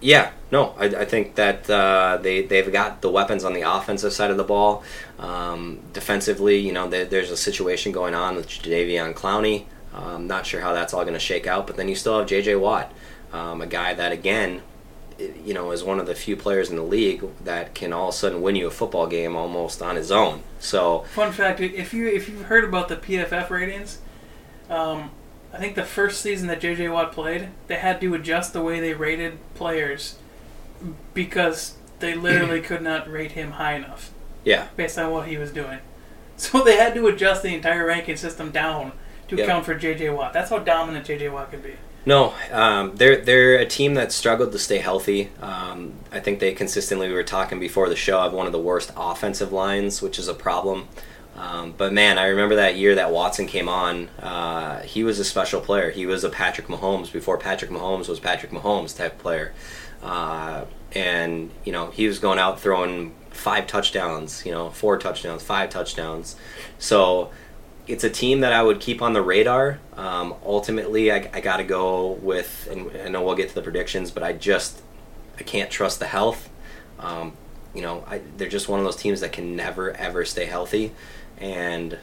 [0.00, 4.12] yeah, no, I, I think that uh, they they've got the weapons on the offensive
[4.12, 4.84] side of the ball.
[5.18, 9.64] Um, defensively, you know, there, there's a situation going on with Jadeveon Clowney.
[9.94, 12.28] Um, not sure how that's all going to shake out, but then you still have
[12.28, 12.56] J.J.
[12.56, 12.92] Watt,
[13.32, 14.60] um, a guy that again
[15.18, 18.14] you know, is one of the few players in the league that can all of
[18.14, 20.42] a sudden win you a football game almost on his own.
[20.58, 23.98] So Fun fact: if you if you've heard about the PFF ratings,
[24.68, 25.10] um,
[25.52, 28.78] I think the first season that JJ Watt played, they had to adjust the way
[28.80, 30.16] they rated players
[31.14, 34.12] because they literally could not rate him high enough
[34.44, 35.78] yeah, based on what he was doing.
[36.38, 38.92] So they had to adjust the entire ranking system down
[39.28, 39.44] to Yeah.
[39.44, 40.34] account for JJ Watt.
[40.34, 41.76] That's how dominant JJ Watt could be.
[42.06, 45.28] No, um, they're they're a team that struggled to stay healthy.
[45.42, 47.08] Um, I think they consistently.
[47.08, 48.22] We were talking before the show.
[48.22, 50.86] Have one of the worst offensive lines, which is a problem.
[51.34, 54.08] Um, but man, I remember that year that Watson came on.
[54.20, 55.90] Uh, he was a special player.
[55.90, 59.52] He was a Patrick Mahomes before Patrick Mahomes was Patrick Mahomes type player.
[60.00, 64.46] Uh, and you know he was going out throwing five touchdowns.
[64.46, 66.36] You know, four touchdowns, five touchdowns.
[66.78, 67.32] So
[67.86, 69.78] it's a team that I would keep on the radar.
[69.96, 73.62] Um, ultimately, I, I got to go with, and I know we'll get to the
[73.62, 74.80] predictions, but I just
[75.38, 76.48] I can't trust the health.
[76.98, 77.32] Um,
[77.74, 80.92] you know, I, they're just one of those teams that can never ever stay healthy,
[81.38, 81.98] and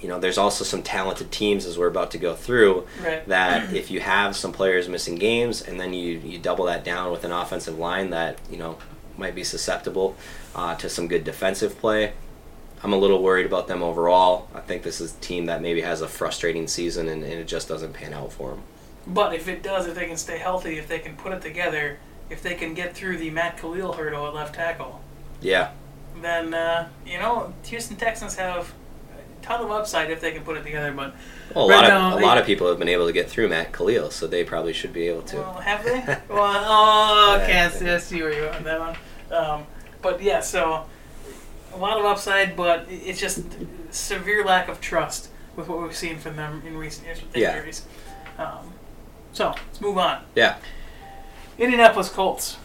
[0.00, 3.28] you know, there's also some talented teams as we're about to go through Right.
[3.28, 7.12] that if you have some players missing games and then you you double that down
[7.12, 8.78] with an offensive line that you know
[9.18, 10.16] might be susceptible
[10.54, 12.14] uh, to some good defensive play.
[12.82, 14.48] I'm a little worried about them overall.
[14.54, 17.46] I think this is a team that maybe has a frustrating season and, and it
[17.46, 18.62] just doesn't pan out for them.
[19.06, 21.98] But if it does, if they can stay healthy, if they can put it together,
[22.30, 25.00] if they can get through the Matt Kalil hurdle at left tackle,
[25.40, 25.72] Yeah,
[26.20, 28.72] then uh, you know Houston Texans have
[29.12, 30.92] a ton of upside if they can put it together.
[30.92, 31.14] But
[31.54, 33.12] well, a Right lot now, of a they- lot of people have been able to
[33.12, 35.36] get through Matt Kalil, so they probably should be able to.
[35.36, 36.00] well, have they?
[36.28, 38.96] well, oh, okay, I see, I see where you are on that one.
[39.32, 39.66] Um,
[40.02, 40.84] but yeah, so
[41.72, 43.42] a lot of upside, but it's just
[43.90, 47.56] severe lack of trust with what we've seen from them in recent years with Yeah.
[47.56, 47.82] injuries.
[48.38, 48.72] Um,
[49.32, 50.22] so let's move on.
[50.34, 50.56] yeah,
[51.58, 52.56] Indianapolis Colts.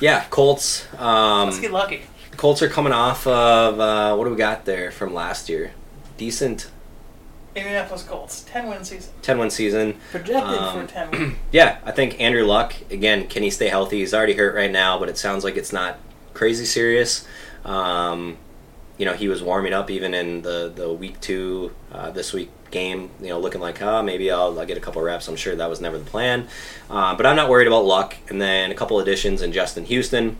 [0.00, 0.24] yeah.
[0.30, 0.86] Colts.
[0.98, 2.02] Um, Let's get lucky.
[2.36, 5.72] Colts are coming off of uh, what do we got there from last year?
[6.16, 6.70] Decent
[7.56, 9.94] Indianapolis Colts, ten win season, 10 win season.
[10.10, 11.36] projected Um, for ten.
[11.52, 13.98] Yeah, I think Andrew Luck, again, can he stay healthy?
[14.00, 15.98] He's already hurt right now, but it sounds like it's not
[16.34, 17.26] crazy serious.
[17.64, 18.36] Um,
[18.98, 22.50] you know, he was warming up even in the, the week two, uh, this week
[22.70, 25.26] game, you know, looking like, oh, maybe I'll, I'll get a couple reps.
[25.28, 26.46] I'm sure that was never the plan.
[26.90, 28.16] Uh, but I'm not worried about Luck.
[28.28, 30.36] And then a couple additions in Justin Houston.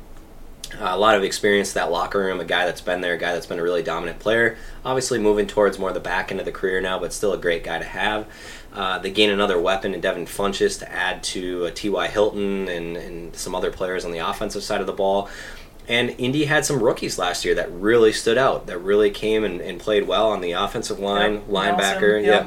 [0.81, 3.33] Uh, a lot of experience that locker room, a guy that's been there, a guy
[3.33, 4.57] that's been a really dominant player.
[4.85, 7.63] Obviously, moving towards more the back end of the career now, but still a great
[7.63, 8.27] guy to have.
[8.73, 12.09] Uh, they gain another weapon in Devin Funchess to add to uh, T.Y.
[12.09, 15.29] Hilton and, and some other players on the offensive side of the ball.
[15.87, 19.61] And Indy had some rookies last year that really stood out, that really came and,
[19.61, 21.47] and played well on the offensive line, Yep.
[21.49, 22.23] linebacker.
[22.23, 22.45] Nelson, Yep.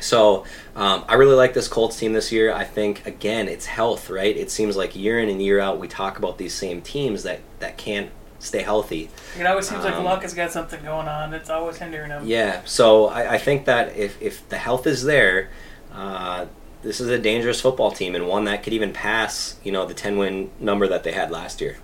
[0.00, 0.44] So
[0.76, 2.52] um, I really like this Colts team this year.
[2.52, 4.36] I think again, it's health, right?
[4.36, 7.40] It seems like year in and year out, we talk about these same teams that
[7.60, 9.08] that can't stay healthy.
[9.38, 11.32] It always seems like Um, Luck has got something going on.
[11.32, 12.24] It's always hindering them.
[12.26, 12.60] Yeah.
[12.66, 15.48] So I, I think that if if the health is there,
[15.94, 16.46] uh,
[16.82, 19.94] this is a dangerous football team and one that could even pass, you know, the
[19.94, 21.78] ten win number that they had last year.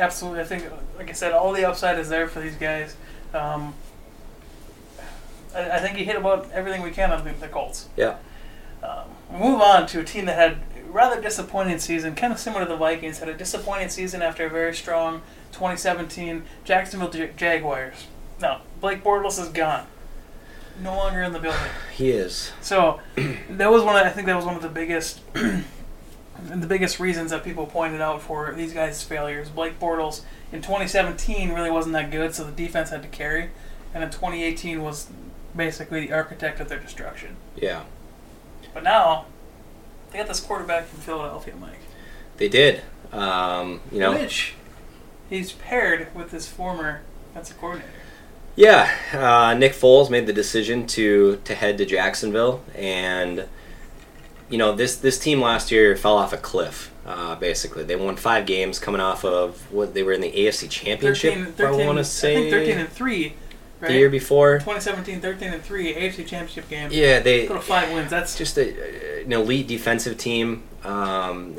[0.00, 0.40] Absolutely.
[0.40, 0.64] I think,
[0.96, 2.96] like I said, all the upside is there for these guys.
[3.34, 3.74] Um,
[5.54, 7.88] I, I think he hit about everything we can on the, the Colts.
[7.96, 8.16] Yeah.
[8.82, 12.64] Um, move on to a team that had a rather disappointing season, kind of similar
[12.64, 13.18] to the Vikings.
[13.18, 15.20] Had a disappointing season after a very strong
[15.52, 18.06] 2017 Jacksonville Ja- Jaguars.
[18.40, 19.86] No, Blake Bortles is gone.
[20.82, 21.60] No longer in the building.
[21.94, 22.52] He is.
[22.62, 23.00] So
[23.50, 23.96] that was one.
[23.96, 25.20] Of, I think that was one of the biggest,
[26.44, 29.48] the biggest reasons that people pointed out for these guys' failures.
[29.48, 30.22] Blake Bortles
[30.52, 33.50] in 2017 really wasn't that good, so the defense had to carry,
[33.94, 35.08] and in 2018 was
[35.54, 37.36] basically the architect of their destruction.
[37.56, 37.84] Yeah.
[38.72, 39.26] But now
[40.10, 41.78] they got this quarterback from Philadelphia, Mike.
[42.36, 42.82] They did.
[43.12, 44.12] Um, you know.
[44.12, 44.54] Which
[45.28, 47.92] he's paired with his former defensive coordinator.
[48.56, 53.46] Yeah, uh, Nick Foles made the decision to to head to Jacksonville, and
[54.50, 56.92] you know this this team last year fell off a cliff.
[57.06, 60.68] Uh, basically, they won five games coming off of what they were in the AFC
[60.68, 61.34] Championship.
[61.34, 63.34] 13, 13 I want to say I think 13 and three,
[63.80, 63.88] right?
[63.88, 64.58] the year before.
[64.58, 66.90] 2017, 13 and three, AFC Championship game.
[66.92, 68.10] Yeah, they Go to five wins.
[68.10, 71.58] That's just a, an elite defensive team, um,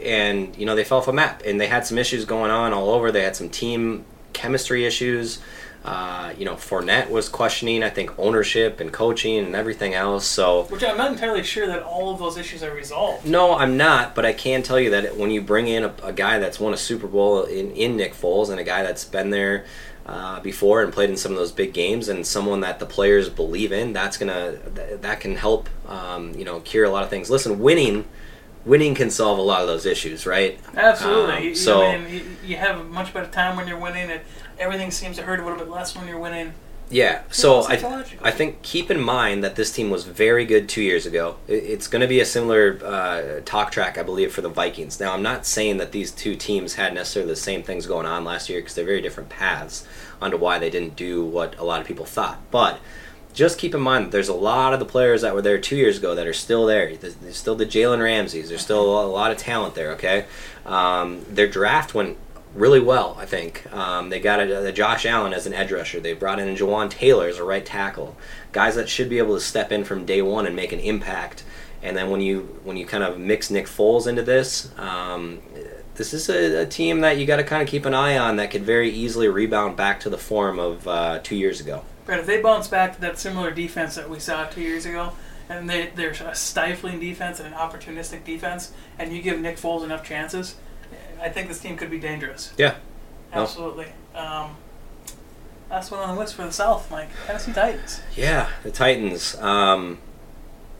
[0.00, 2.72] and you know they fell off a map, and they had some issues going on
[2.72, 3.12] all over.
[3.12, 5.40] They had some team chemistry issues.
[5.84, 10.26] Uh, you know, Fournette was questioning, I think, ownership and coaching and everything else.
[10.26, 13.24] So, Which I'm not entirely sure that all of those issues are resolved.
[13.26, 16.12] no, I'm not, but I can tell you that when you bring in a, a
[16.12, 19.30] guy that's won a Super Bowl in, in Nick Foles and a guy that's been
[19.30, 19.64] there
[20.04, 23.28] uh, before and played in some of those big games and someone that the players
[23.28, 27.10] believe in, that's gonna th- that can help um, you know cure a lot of
[27.10, 27.30] things.
[27.30, 28.04] Listen, winning
[28.64, 30.58] winning can solve a lot of those issues, right?
[30.76, 31.34] Absolutely.
[31.36, 34.10] Um, You- so- I mean, you, you have a much better time when you're winning.
[34.10, 34.20] And
[34.58, 36.52] everything seems to hurt a little bit less when you're winning.
[36.90, 37.22] Yeah.
[37.30, 38.04] So I.
[38.22, 41.36] I think keep in mind that this team was very good two years ago.
[41.46, 44.98] It's going to be a similar uh, talk track, I believe, for the Vikings.
[44.98, 48.24] Now, I'm not saying that these two teams had necessarily the same things going on
[48.24, 49.86] last year because they're very different paths
[50.20, 52.40] onto why they didn't do what a lot of people thought.
[52.50, 52.80] But
[53.34, 55.76] just keep in mind that there's a lot of the players that were there two
[55.76, 56.96] years ago that are still there.
[56.96, 58.48] There's still the Jalen Ramseys.
[58.48, 59.92] There's still a lot of talent there.
[59.92, 60.24] Okay,
[60.66, 62.16] um, their draft went
[62.54, 63.16] really well.
[63.18, 66.00] I think um, they got a, a Josh Allen as an edge rusher.
[66.00, 68.16] They brought in Jawaan Taylor as a right tackle.
[68.52, 71.44] Guys that should be able to step in from day one and make an impact.
[71.82, 75.40] And then when you when you kind of mix Nick Foles into this, um,
[75.94, 78.36] this is a, a team that you got to kind of keep an eye on
[78.36, 81.84] that could very easily rebound back to the form of uh, two years ago.
[82.06, 85.12] But if they bounce back to that similar defense that we saw two years ago,
[85.48, 89.84] and they, they're a stifling defense and an opportunistic defense, and you give Nick Foles
[89.84, 90.56] enough chances,
[91.20, 92.52] I think this team could be dangerous.
[92.56, 92.76] Yeah.
[93.32, 93.86] Absolutely.
[94.14, 94.56] Um,
[95.70, 97.08] last one on the list for the South, Mike.
[97.26, 98.00] Tennessee Titans.
[98.16, 99.36] Yeah, the Titans.
[99.36, 99.98] Um,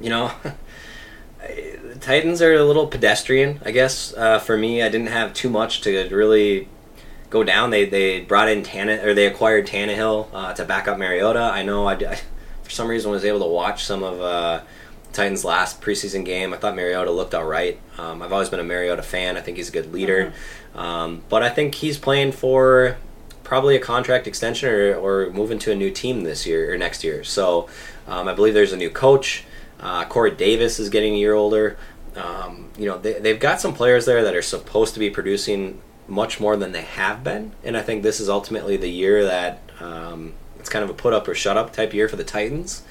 [0.01, 0.33] you know,
[1.40, 4.14] the Titans are a little pedestrian, I guess.
[4.14, 6.68] Uh, for me, I didn't have too much to really
[7.31, 7.70] go down.
[7.70, 11.40] They they brought in Tanne or they acquired Tannehill uh, to back up Mariota.
[11.40, 12.20] I know I, I
[12.62, 14.62] for some reason was able to watch some of uh,
[15.18, 16.54] Titans' last preseason game.
[16.54, 17.76] I thought Mariota looked all right.
[17.98, 19.37] Um, I've always been a Mariota fan.
[19.37, 20.33] I think he's a good leader,
[20.76, 22.96] um, but I think he's playing for
[23.42, 27.02] probably a contract extension or, or moving to a new team this year or next
[27.02, 27.24] year.
[27.24, 27.68] So
[28.07, 29.42] um, I believe there's a new coach.
[29.81, 31.76] Uh, Corey Davis is getting a year older.
[32.14, 35.83] Um, you know, they, they've got some players there that are supposed to be producing
[36.07, 39.62] much more than they have been, and I think this is ultimately the year that
[39.81, 42.83] um, it's kind of a put up or shut up type year for the Titans,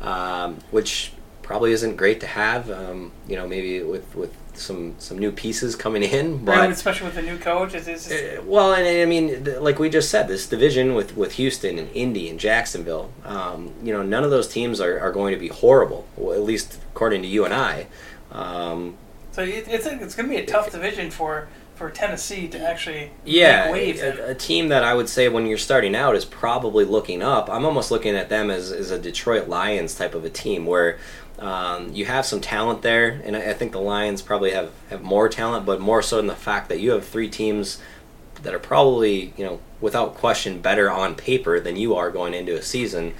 [0.00, 1.12] um, which
[1.46, 2.70] probably isn't great to have.
[2.70, 7.06] Um, you know, maybe with with some some new pieces coming in, but Right, especially
[7.06, 7.74] with the new coach.
[7.74, 10.94] It's, it's just, uh, well, and I mean, th- like we just said, this division
[10.94, 14.98] with, with Houston and Indy and Jacksonville, um, you know, none of those teams are,
[14.98, 17.86] are going to be horrible, well, at least according to you and I.
[18.32, 18.96] Um,
[19.30, 23.10] so it, it's it's going to be a tough division for, for Tennessee to actually
[23.24, 24.00] yeah, make waves.
[24.00, 27.50] a, a team that I would say when you're starting out is probably looking up.
[27.50, 30.98] I'm almost looking at them as, as a Detroit Lions type of a team where
[31.38, 35.02] um, you have some talent there, and I, I think the Lions probably have, have
[35.02, 37.80] more talent, but more so in the fact that you have three teams
[38.42, 42.56] that are probably, you know, without question, better on paper than you are going into
[42.56, 43.14] a season.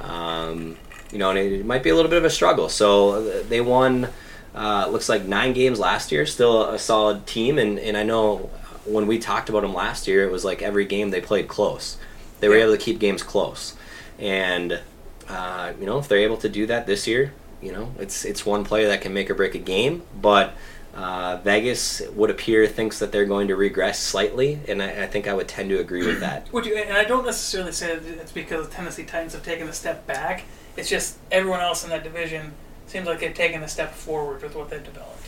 [0.00, 0.76] Um,
[1.10, 2.68] you know, and it, it might be a little bit of a struggle.
[2.68, 4.08] So uh, they won,
[4.54, 6.26] uh, looks like nine games last year.
[6.26, 8.50] Still a solid team, and and I know
[8.84, 11.96] when we talked about them last year, it was like every game they played close.
[12.40, 12.64] They were Yeah.
[12.64, 13.74] able to keep games close,
[14.18, 14.80] and
[15.28, 17.32] uh, you know if they're able to do that this year,
[17.62, 20.54] you know it's it's one player that can make or break a game, but.
[20.94, 25.26] Uh, Vegas would appear thinks that they're going to regress slightly, and I, I think
[25.26, 26.52] I would tend to agree with that.
[26.52, 29.66] Would you, and I don't necessarily say that it's because the Tennessee Titans have taken
[29.66, 30.44] a step back.
[30.76, 32.52] It's just everyone else in that division
[32.88, 35.26] seems like they've taken a step forward with what they've developed.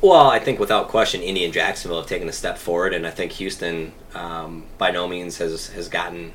[0.00, 3.10] Well, I think without question, Indy and Jacksonville have taken a step forward, and I
[3.10, 6.32] think Houston, um, by no means, has has gotten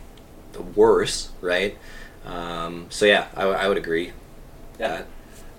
[0.75, 1.77] worse, right?
[2.25, 4.11] Um, so yeah, I would agree.
[4.79, 5.03] Yeah.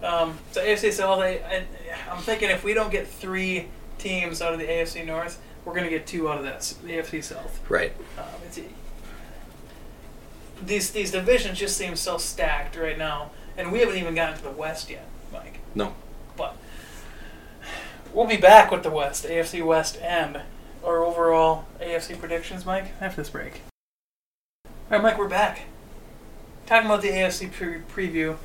[0.03, 1.65] Um, so AFC South, I, I,
[2.11, 5.85] I'm thinking if we don't get three teams out of the AFC North, we're going
[5.85, 7.61] to get two out of that the AFC South.
[7.71, 7.93] Right.
[8.19, 8.61] Um, it's,
[10.63, 14.43] these these divisions just seem so stacked right now, and we haven't even gotten to
[14.43, 15.61] the West yet, Mike.
[15.75, 15.95] No.
[16.37, 16.57] But
[18.13, 20.43] we'll be back with the West, AFC West, and
[20.85, 23.63] our overall AFC predictions, Mike, after this break.
[24.67, 25.63] All right, Mike, we're back.
[26.67, 28.37] Talking about the AFC pre- preview,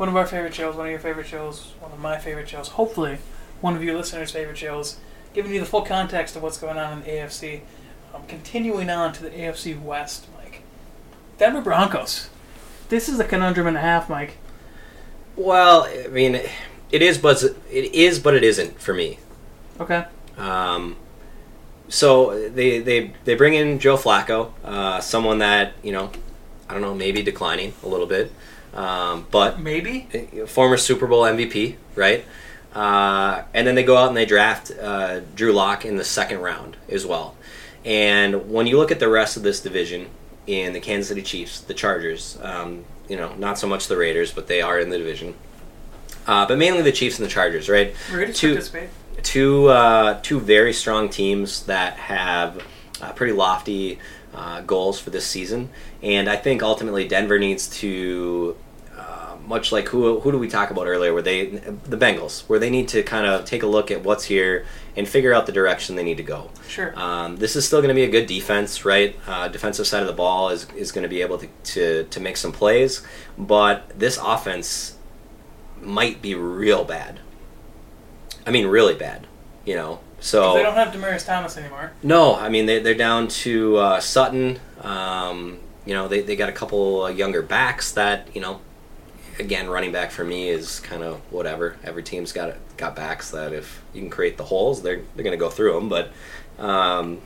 [0.00, 2.68] one of our favorite shows, one of your favorite shows, one of my favorite shows,
[2.68, 3.18] hopefully
[3.60, 4.96] one of your listeners' favorite shows,
[5.34, 7.60] giving you the full context of what's going on in the AFC.
[8.14, 10.62] Um, continuing on to the AFC West, Mike.
[11.36, 12.30] Denver Broncos.
[12.88, 14.38] This is a conundrum and a half, Mike.
[15.36, 16.40] Well, I mean,
[16.90, 19.18] it is, but it is, but it isn't for me.
[19.78, 20.06] Okay.
[20.38, 20.96] Um,
[21.90, 26.10] so they they they bring in Joe Flacco, uh, someone that you know,
[26.70, 28.32] I don't know, maybe declining a little bit,
[28.74, 30.02] um, but Maybe.
[30.46, 32.24] former Super Bowl MVP, right?
[32.74, 36.38] Uh, and then they go out and they draft uh, Drew Lock in the second
[36.40, 37.34] round as well.
[37.84, 40.08] And when you look at the rest of this division
[40.46, 44.32] in the Kansas City Chiefs, the Chargers, um, you know, not so much the Raiders,
[44.32, 45.34] but they are in the division.
[46.26, 47.94] Uh, but mainly the Chiefs and the Chargers, right?
[48.12, 48.54] Raiders Two-
[49.22, 52.62] two uh, two very strong teams that have
[53.02, 53.98] uh, pretty lofty
[54.34, 55.70] uh, goals for this season,
[56.02, 58.56] and I think ultimately Denver needs to
[58.96, 61.12] um, much like who who do we talk about earlier?
[61.12, 64.24] Where they the Bengals, where they need to kind of take a look at what's
[64.24, 64.66] here
[64.96, 66.50] and figure out the direction they need to go.
[66.68, 66.98] Sure.
[66.98, 69.16] Um, this is still going to be a good defense, right?
[69.26, 72.20] Uh, defensive side of the ball is, is going to be able to, to, to
[72.20, 73.06] make some plays,
[73.38, 74.96] but this offense
[75.80, 77.20] might be real bad.
[78.46, 79.26] I mean, really bad,
[79.64, 80.00] you know?
[80.20, 81.92] So they don't have Demaryius Thomas anymore.
[82.02, 84.60] no, I mean, they, they're down to uh, Sutton.
[84.82, 88.60] Um, you know, they, they got a couple uh, younger backs that, you know,
[89.38, 91.76] again, running back for me is kind of whatever.
[91.82, 95.36] Every team's got got backs that if you can create the holes, they're they're going
[95.36, 95.88] to go through them.
[95.88, 96.12] But
[96.58, 97.20] um,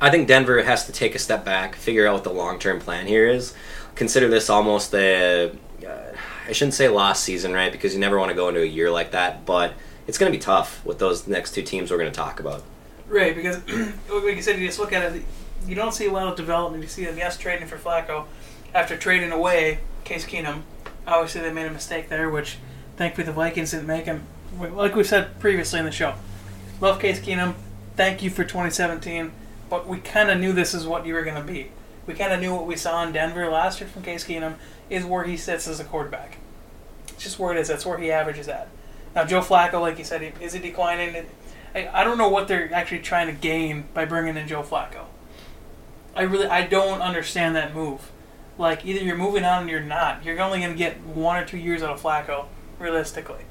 [0.00, 2.80] I think Denver has to take a step back, figure out what the long term
[2.80, 3.54] plan here is.
[3.96, 5.50] Consider this almost a
[5.86, 6.12] uh,
[6.46, 7.70] I shouldn't say last season, right?
[7.70, 9.74] Because you never want to go into a year like that, but
[10.08, 12.64] it's going to be tough with those next two teams we're going to talk about.
[13.06, 15.22] Right, because like you said, you just look at it.
[15.66, 16.82] You don't see a lot of development.
[16.82, 18.24] You see them, yes, trading for Flacco
[18.74, 20.62] after trading away Case Keenum.
[21.06, 22.56] Obviously, they made a mistake there, which
[22.96, 24.26] thankfully the Vikings didn't make him.
[24.58, 26.14] Like we said previously in the show,
[26.80, 27.54] love Case Keenum.
[27.94, 29.30] Thank you for 2017,
[29.68, 31.70] but we kind of knew this is what you were going to be.
[32.06, 34.54] We kind of knew what we saw in Denver last year from Case Keenum
[34.88, 36.38] is where he sits as a quarterback.
[37.08, 37.68] It's just where it is.
[37.68, 38.68] That's where he averages at.
[39.14, 41.26] Now, Joe Flacco, like you said, he- is he declining?
[41.74, 45.04] I, I don't know what they're actually trying to gain by bringing in Joe Flacco.
[46.14, 48.10] I really, I don't understand that move.
[48.58, 50.24] Like, either you're moving on or you're not.
[50.24, 52.46] You're only going to get one or two years out of Flacco,
[52.78, 53.42] realistically.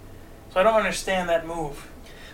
[0.54, 1.88] So I don't understand that move.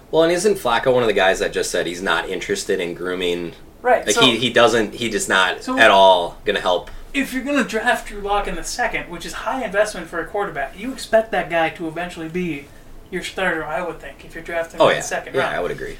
[0.09, 2.93] Well, and isn't Flacco one of the guys that just said he's not interested in
[2.93, 3.53] grooming?
[3.81, 4.05] Right.
[4.05, 6.89] Like so he, he doesn't he just not So- at all going to help.
[7.13, 10.19] if you're going to draft Drew Lock in the second, which is high investment for
[10.21, 12.67] a quarterback, you expect that guy to eventually be
[13.13, 13.63] your starter.
[13.63, 15.53] I would think if you're drafting Oh in yeah, the second yeah, round.
[15.53, 15.97] Yeah, I would agree.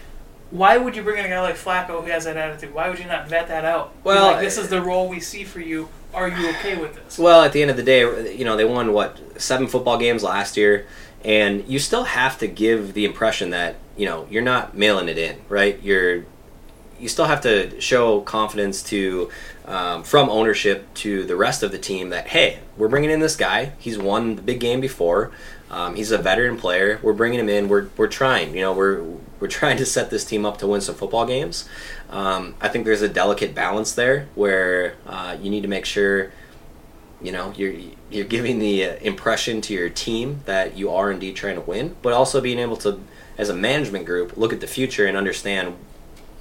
[0.50, 2.74] Why would you bring in a guy like Flacco who has that attitude?
[2.74, 3.94] Why would you not vet that out?
[4.04, 5.90] Well, like, this is the role we see for you.
[6.14, 7.18] Are you okay with this?
[7.18, 10.22] Well, at the end of the day, you know they won what seven football games
[10.22, 10.86] last year,
[11.24, 15.18] and you still have to give the impression that you know you're not mailing it
[15.18, 15.82] in, right?
[15.82, 16.26] You're
[17.00, 19.30] you still have to show confidence to
[19.66, 23.36] um, from ownership to the rest of the team that hey, we're bringing in this
[23.36, 23.74] guy.
[23.80, 25.32] He's won the big game before.
[25.74, 27.00] Um, he's a veteran player.
[27.02, 27.68] We're bringing him in.
[27.68, 28.54] We're, we're trying.
[28.54, 29.02] You know, we're
[29.40, 31.68] we're trying to set this team up to win some football games.
[32.12, 36.32] Um, I think there's a delicate balance there where uh, you need to make sure
[37.22, 37.74] you know you're
[38.12, 41.96] you're giving the uh, impression to your team that you are indeed trying to win,
[42.04, 43.02] but also being able to,
[43.40, 45.76] as a management group, look at the future and understand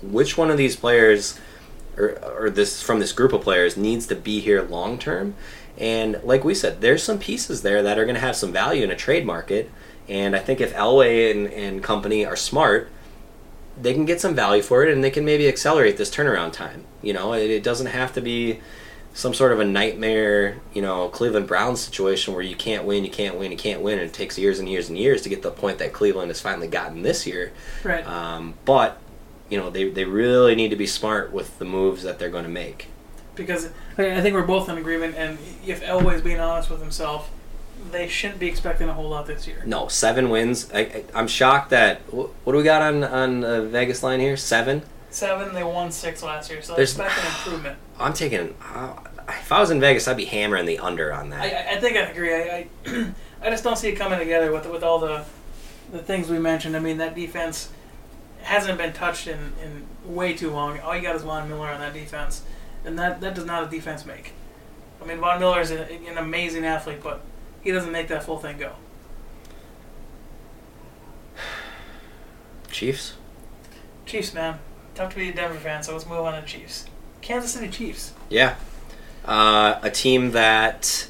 [0.03, 1.41] which one of these players
[1.97, 5.35] or, or this from this group of players needs to be here long term.
[5.79, 8.85] And like we said, there's some pieces there that are going to have some value
[8.85, 9.71] in a trade market.
[10.09, 12.91] And I think if Elway and, and company are smart,
[13.81, 16.85] they can get some value for it and they can maybe accelerate this turnaround time.
[17.01, 18.61] You know, it, it doesn't have to be
[19.15, 23.11] some sort of a nightmare, you know, Cleveland Browns situation where you can't win, you
[23.11, 25.43] can't win, you can't win, and it takes years and years and years to get
[25.43, 27.53] to the point that Cleveland has finally gotten this year.
[27.85, 28.07] Right.
[28.07, 28.99] Um, but
[29.51, 32.45] you know, they they really need to be smart with the moves that they're going
[32.45, 32.89] to make.
[33.35, 35.15] Because I I think we're both in agreement.
[35.17, 37.31] And if Elway's being honest with himself,
[37.91, 39.63] they shouldn't be expecting a whole lot this year.
[39.67, 40.71] No, seven wins.
[40.73, 44.37] I, I, I'm shocked that what do we got on on uh, Vegas line here?
[44.37, 44.83] Seven.
[45.11, 47.79] Seven, they won six last year, so There's- expect an improvement.
[48.01, 48.55] I'm taking.
[48.75, 48.95] Uh,
[49.29, 51.41] if I was in Vegas, I'd be hammering the under on that.
[51.43, 52.35] I, I- I think I agree.
[52.35, 53.13] I, I,
[53.43, 55.25] I just don't see it coming together with with all the
[55.93, 56.75] the things we mentioned.
[56.77, 57.69] I mean, that defense
[58.43, 60.81] hasn't been touched in, in way too long.
[60.81, 62.43] All you got is Von Miller on that defense,
[62.85, 64.33] and that, that does not a defense make.
[65.01, 67.21] I mean, Von Miller is a, an amazing athlete, but
[67.63, 68.73] he doesn't make that full thing go.
[72.71, 73.15] Chiefs.
[74.07, 74.59] Chiefs, man.
[74.95, 76.87] Tough to be a Denver fan, so let's move on to Chiefs.
[77.21, 78.13] Kansas City Chiefs.
[78.29, 78.57] Yeah.
[79.25, 81.09] Uh, a team that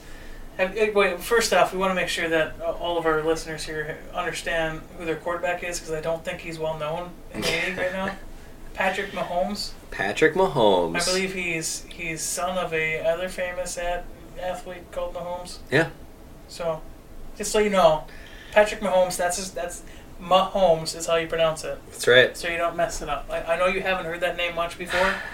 [0.58, 3.64] Have, eh, wait, first off, we want to make sure that all of our listeners
[3.64, 7.48] here understand who their quarterback is because I don't think he's well known in the
[7.48, 8.14] league right now.
[8.74, 9.72] Patrick Mahomes.
[9.92, 11.00] Patrick Mahomes.
[11.00, 14.04] I believe he's he's son of a other famous ad,
[14.40, 15.58] athlete called Mahomes.
[15.70, 15.90] Yeah.
[16.48, 16.80] So,
[17.36, 18.04] just so you know,
[18.50, 19.16] Patrick Mahomes.
[19.16, 19.82] That's his, that's
[20.20, 21.78] Mahomes is how you pronounce it.
[21.90, 22.36] That's right.
[22.36, 23.26] So you don't mess it up.
[23.30, 25.14] I, I know you haven't heard that name much before.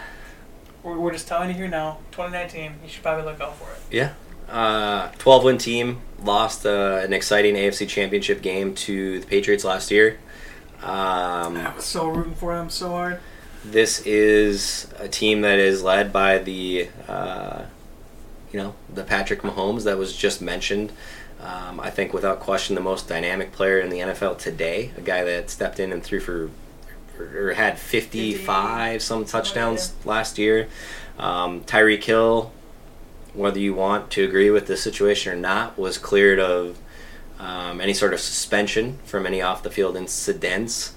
[0.84, 1.98] We're, we're just telling you here now.
[2.12, 2.76] 2019.
[2.84, 3.80] You should probably look out for it.
[3.90, 4.12] Yeah.
[4.48, 9.90] Uh, 12 win team lost uh, an exciting AFC Championship game to the Patriots last
[9.90, 10.20] year.
[10.80, 13.20] Um, I was so rooting for them so hard.
[13.64, 17.62] This is a team that is led by the uh,
[18.52, 20.92] you know the Patrick Mahomes that was just mentioned.
[21.40, 25.22] Um, I think without question the most dynamic player in the NFL today, a guy
[25.22, 26.50] that stepped in and threw for
[27.18, 30.68] or, or had 55 some touchdowns last year.
[31.18, 32.52] Um, Tyreek Hill
[33.38, 36.78] whether you want to agree with this situation or not, was cleared of
[37.38, 40.94] um, any sort of suspension from any off the field incidents.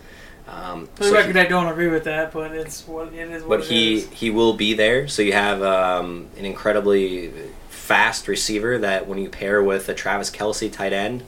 [0.48, 3.44] Um, For the so he- I don't agree with that, but it's what it is.
[3.44, 4.10] What but it he is.
[4.10, 5.08] he will be there.
[5.08, 7.32] So you have um, an incredibly
[7.70, 11.24] fast receiver that when you pair with a Travis Kelce tight end,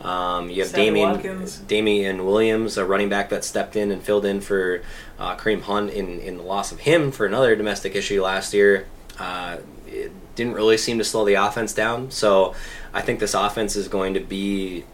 [0.00, 1.58] um, you have Damian Watkins.
[1.58, 4.82] Damien Williams, a running back that stepped in and filled in for
[5.18, 8.86] uh, Kareem Hunt in in the loss of him for another domestic issue last year.
[9.18, 9.58] Uh,
[9.88, 12.10] it didn't really seem to slow the offense down.
[12.12, 12.54] So
[12.94, 14.84] I think this offense is going to be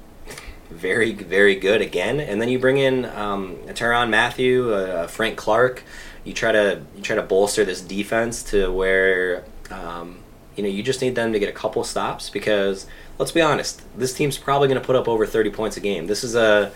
[0.74, 2.20] very very good again.
[2.20, 5.82] And then you bring in um, Tyrann Mathieu, uh, Frank Clark.
[6.24, 10.18] You try to you try to bolster this defense to where um,
[10.56, 12.86] you know you just need them to get a couple stops because
[13.18, 16.06] let's be honest, this team's probably going to put up over thirty points a game.
[16.06, 16.72] This is a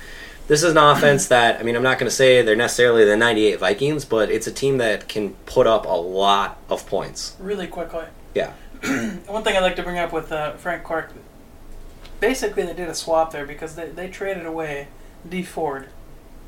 [0.48, 3.16] this is an offense that I mean I'm not going to say they're necessarily the
[3.16, 7.36] '98 Vikings, but it's a team that can put up a lot of points.
[7.38, 8.04] really quickly.
[8.34, 8.52] Yeah.
[9.26, 11.12] One thing I'd like to bring up with uh, Frank Clark,
[12.20, 14.88] basically they did a swap there because they, they traded away
[15.28, 15.88] Dee Ford,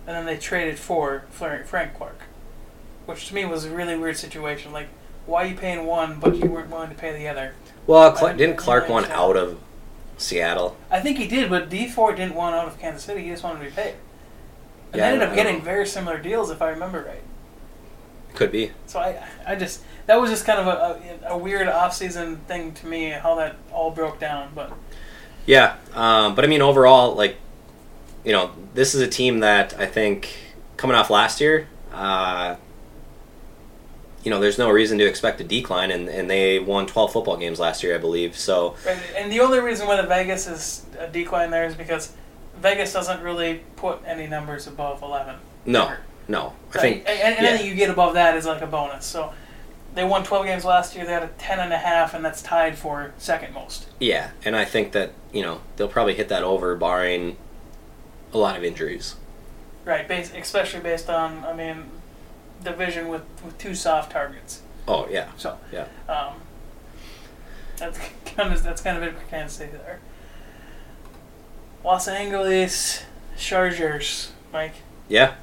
[0.07, 2.21] and then they traded for Frank Clark,
[3.07, 4.73] which to me was a really weird situation.
[4.73, 4.89] Like,
[5.27, 7.55] why are you paying one but you weren't willing to pay the other?
[7.87, 9.59] Well, Cl- didn't- Clark want out of
[10.19, 10.77] Seattle?
[10.91, 13.23] I think he did, but Dee Ford didn't want out of Kansas City.
[13.25, 13.95] He just wanted to be paid.
[14.93, 15.65] And Yeah, they ended up don't getting know.
[15.65, 17.23] very similar deals, if I remember right.
[18.35, 18.71] Could be.
[18.87, 22.73] So I, I just that was just kind of a, a, a weird off-season thing
[22.75, 24.51] to me how that all broke down.
[24.55, 24.73] But
[25.47, 27.37] Yeah, um, but I mean, overall, like,
[28.25, 30.37] you know, this is a team that I think
[30.77, 32.57] coming off last year, uh,
[34.23, 37.37] you know, there's no reason to expect a decline, and, and they won 12 football
[37.37, 38.37] games last year, I believe.
[38.37, 38.77] So,
[39.17, 42.13] And the only reason why the Vegas is a decline there is because
[42.61, 45.37] Vegas doesn't really put any numbers above 11.
[45.67, 45.93] no,
[46.29, 46.53] no.
[46.75, 47.49] I think, and, and yeah.
[47.49, 49.07] anything you get above that is like a bonus.
[49.07, 49.33] So
[49.95, 51.05] they won 12 games last year.
[51.05, 53.87] They had a 10 and a half, and that's tied for second most.
[53.99, 57.37] yeah, and I think that, you know, they'll probably hit that over, barring
[58.33, 59.17] a lot of injuries.
[59.85, 61.85] Right, base, especially based on, I mean,
[62.63, 64.63] division with, with two soft targets.
[64.87, 65.31] Oh, yeah.
[65.37, 65.87] So Yeah.
[66.09, 66.35] um,
[67.77, 70.01] that's kind of that's kind of it for Kansas City there.
[71.83, 73.03] Los Angeles
[73.39, 74.75] Chargers, Mike.
[75.09, 75.35] Yeah.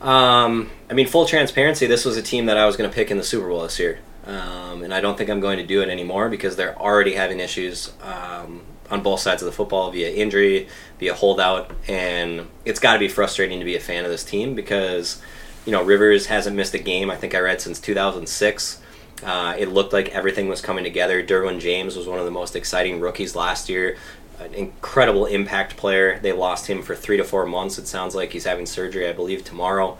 [0.00, 3.10] Um, I mean, full transparency, this was a team that I was going to pick
[3.10, 3.98] in the Super Bowl this year.
[4.26, 7.40] Um, and I don't think I'm going to do it anymore because they're already having
[7.40, 10.68] issues um, on both sides of the football via injury,
[10.98, 11.70] via holdout.
[11.86, 15.22] And it's got to be frustrating to be a fan of this team because,
[15.64, 18.82] you know, Rivers hasn't missed a game, I think I read, since 2006.
[19.22, 21.22] Uh, it looked like everything was coming together.
[21.22, 23.96] Derwin James was one of the most exciting rookies last year.
[24.38, 26.18] An incredible impact player.
[26.20, 27.78] They lost him for three to four months.
[27.78, 29.96] It sounds like he's having surgery, I believe, tomorrow.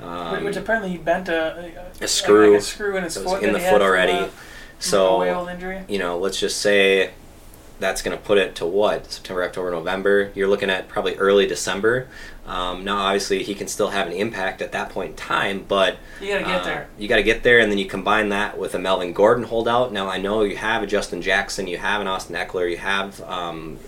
[0.00, 1.70] Um, which apparently he bent a,
[2.00, 2.52] a screw.
[2.52, 4.12] like a screw in his foot in the foot already.
[4.12, 5.84] a- from a so injury.
[5.88, 7.10] you know, let's just say
[7.80, 10.30] that's going to put it to what September, October, November.
[10.34, 12.06] You're looking at probably early December.
[12.46, 15.96] Um, now, obviously, he can still have an impact at that point in time, but
[16.20, 16.88] You gotta get uh, there.
[16.98, 19.92] You got to get there, and then you combine that with a Melvin Gordon holdout.
[19.92, 23.20] Now, I know you have a Justin Jackson, you have an Austin Ekeler, you have
[23.22, 23.78] um,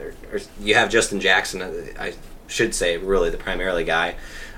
[0.00, 1.62] or, or you have Justin Jackson.
[1.62, 2.14] uh, I
[2.48, 4.16] should say, really, the primarily guy.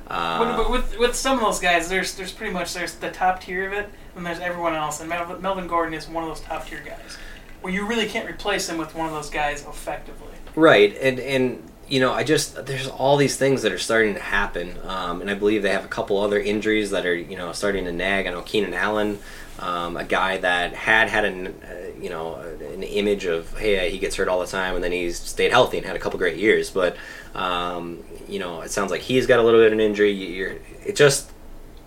[0.08, 3.40] Uh, But, with with some of those guys, there's there's pretty much there's the top
[3.42, 5.00] tier of it, and there's everyone else.
[5.00, 7.16] And Melvin Gordon is one of those top tier guys,
[7.60, 10.28] where you really can't replace him with one of those guys effectively.
[10.54, 14.20] Right, and and you know, I just there's all these things that are starting to
[14.20, 17.52] happen, um, and I believe they have a couple other injuries that are you know
[17.52, 18.26] starting to nag.
[18.26, 19.18] I know Keenan Allen,
[19.58, 23.98] um, a guy that had had an uh, you know an image of hey he
[23.98, 26.36] gets hurt all the time, and then he's stayed healthy and had a couple great
[26.36, 26.96] years, but
[27.34, 30.12] um, you know it sounds like he's got a little bit of an injury.
[30.12, 30.56] You're,
[30.86, 31.30] it just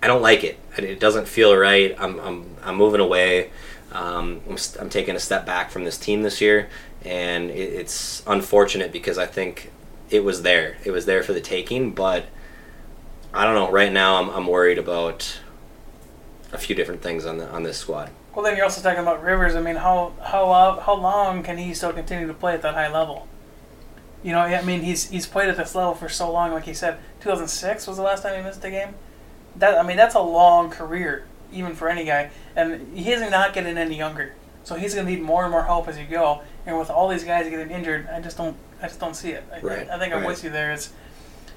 [0.02, 0.58] I don't like it.
[0.76, 1.96] It doesn't feel right.
[1.98, 3.50] I'm I'm I'm moving away.
[3.94, 6.68] Um, I'm, st- I'm taking a step back from this team this year,
[7.04, 9.70] and it, it's unfortunate because I think
[10.10, 10.76] it was there.
[10.84, 12.26] It was there for the taking, but
[13.32, 13.70] I don't know.
[13.70, 15.40] Right now, I'm, I'm worried about
[16.52, 18.10] a few different things on the on this squad.
[18.34, 19.54] Well, then you're also talking about Rivers.
[19.54, 22.74] I mean, how how lo- how long can he still continue to play at that
[22.74, 23.28] high level?
[24.24, 26.52] You know, I mean, he's he's played at this level for so long.
[26.52, 28.94] Like he said, 2006 was the last time he missed a game.
[29.56, 32.30] That I mean, that's a long career, even for any guy.
[32.56, 35.64] And he is not getting any younger, so he's going to need more and more
[35.64, 36.42] help as you go.
[36.66, 39.44] And with all these guys getting injured, I just don't I just don't see it.
[39.52, 40.28] I, Right, I, think I'm right.
[40.28, 40.72] with you there.
[40.72, 40.92] It's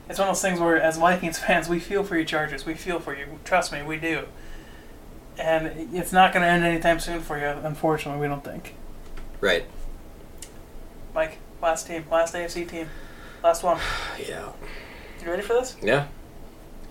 [0.09, 2.65] it's one of those things where, as Vikings fans, we feel for you, Chargers.
[2.65, 3.39] We feel for you.
[3.43, 4.27] Trust me, we do
[5.39, 7.45] and it's not going to end anytime soon for you.
[7.45, 8.75] Unfortunately, we don't think.
[9.39, 9.65] Right.
[11.13, 12.89] Mike, last team, last AFC team,
[13.43, 13.79] last one.
[14.27, 14.51] Yeah.
[15.21, 15.75] You ready for this?
[15.81, 16.07] Yeah.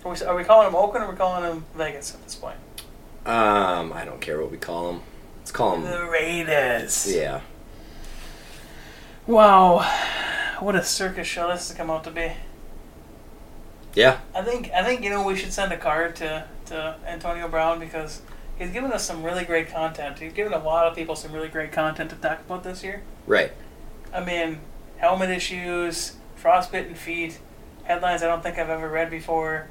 [0.05, 2.35] Are we, are we calling them Oakland or are we calling them Vegas at this
[2.35, 2.57] point?
[3.27, 5.03] Um, I don't care what we call them.
[5.39, 5.83] Let's call them.
[5.83, 7.13] The Raiders.
[7.13, 7.41] Yeah.
[9.27, 9.81] Wow,
[10.61, 12.31] what a circus show this has come out to be.
[13.95, 14.21] Yeah.
[14.33, 17.81] I think I think you know we should send a card to to Antonio Brown
[17.81, 18.23] because
[18.57, 20.21] he's given us some really great content.
[20.21, 23.03] He's given a lot of people some really great content to talk about this year.
[23.27, 23.53] Right.
[24.15, 24.61] I mean,
[24.99, 27.41] helmet issues, frostbitten feet,
[27.83, 29.69] headlines I don't think I've ever read before.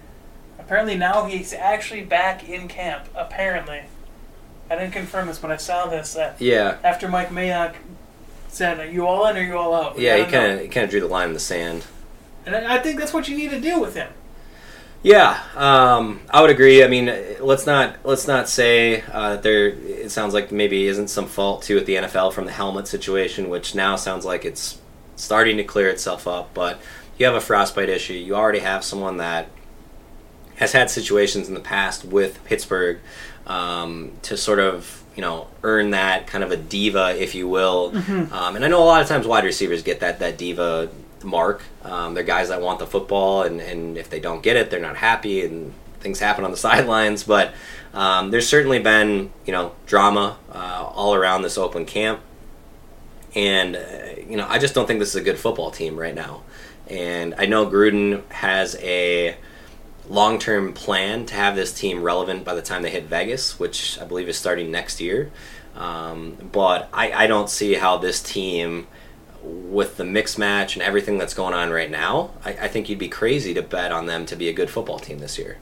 [0.60, 3.06] Apparently now he's actually back in camp.
[3.16, 3.82] Apparently,
[4.70, 6.78] I didn't confirm this, but I saw this that Yeah.
[6.84, 7.74] after Mike Mayock
[8.50, 10.18] said, "Are you all in or are you all out?" Yeah.
[10.18, 11.84] He kind of kind of drew the line in the sand.
[12.46, 14.10] And I I think that's what you need to do with him.
[15.04, 16.84] Yeah, um, I would agree.
[16.84, 19.68] I mean, let's not let's not say uh, that there.
[19.68, 23.50] It sounds like maybe isn't some fault too at the NFL from the helmet situation,
[23.50, 24.80] which now sounds like it's
[25.16, 26.50] starting to clear itself up.
[26.56, 26.80] But
[27.20, 28.14] you have a frostbite issue.
[28.14, 29.48] You already have someone that
[30.56, 33.00] has had situations in the past with Pittsburgh
[33.48, 37.92] um, to sort of you know earn that kind of a diva, if you will.
[38.32, 40.90] Um, and I know a lot of times wide receivers get that that diva
[41.24, 41.64] mark.
[41.84, 44.80] Um, they're guys that want the football, and, and if they don't get it, they're
[44.80, 47.24] not happy, and things happen on the sidelines.
[47.24, 47.54] But
[47.94, 52.22] um, there's certainly been you know drama uh, all around this Oakland camp,
[53.34, 56.16] and uh, you know I just don't think this is a good football team right
[56.16, 56.42] now.
[56.88, 59.38] And I know Gruden has a
[60.10, 64.00] long term plan to have this team relevant by the time they hit Vegas, which
[64.00, 65.32] I believe is starting next year.
[65.76, 68.88] Um, but I, I don't see how this team,
[69.44, 73.00] with the mix match and everything that's going on right now, I, I think you'd
[73.00, 75.58] be crazy to bet on them to be a good football team this year.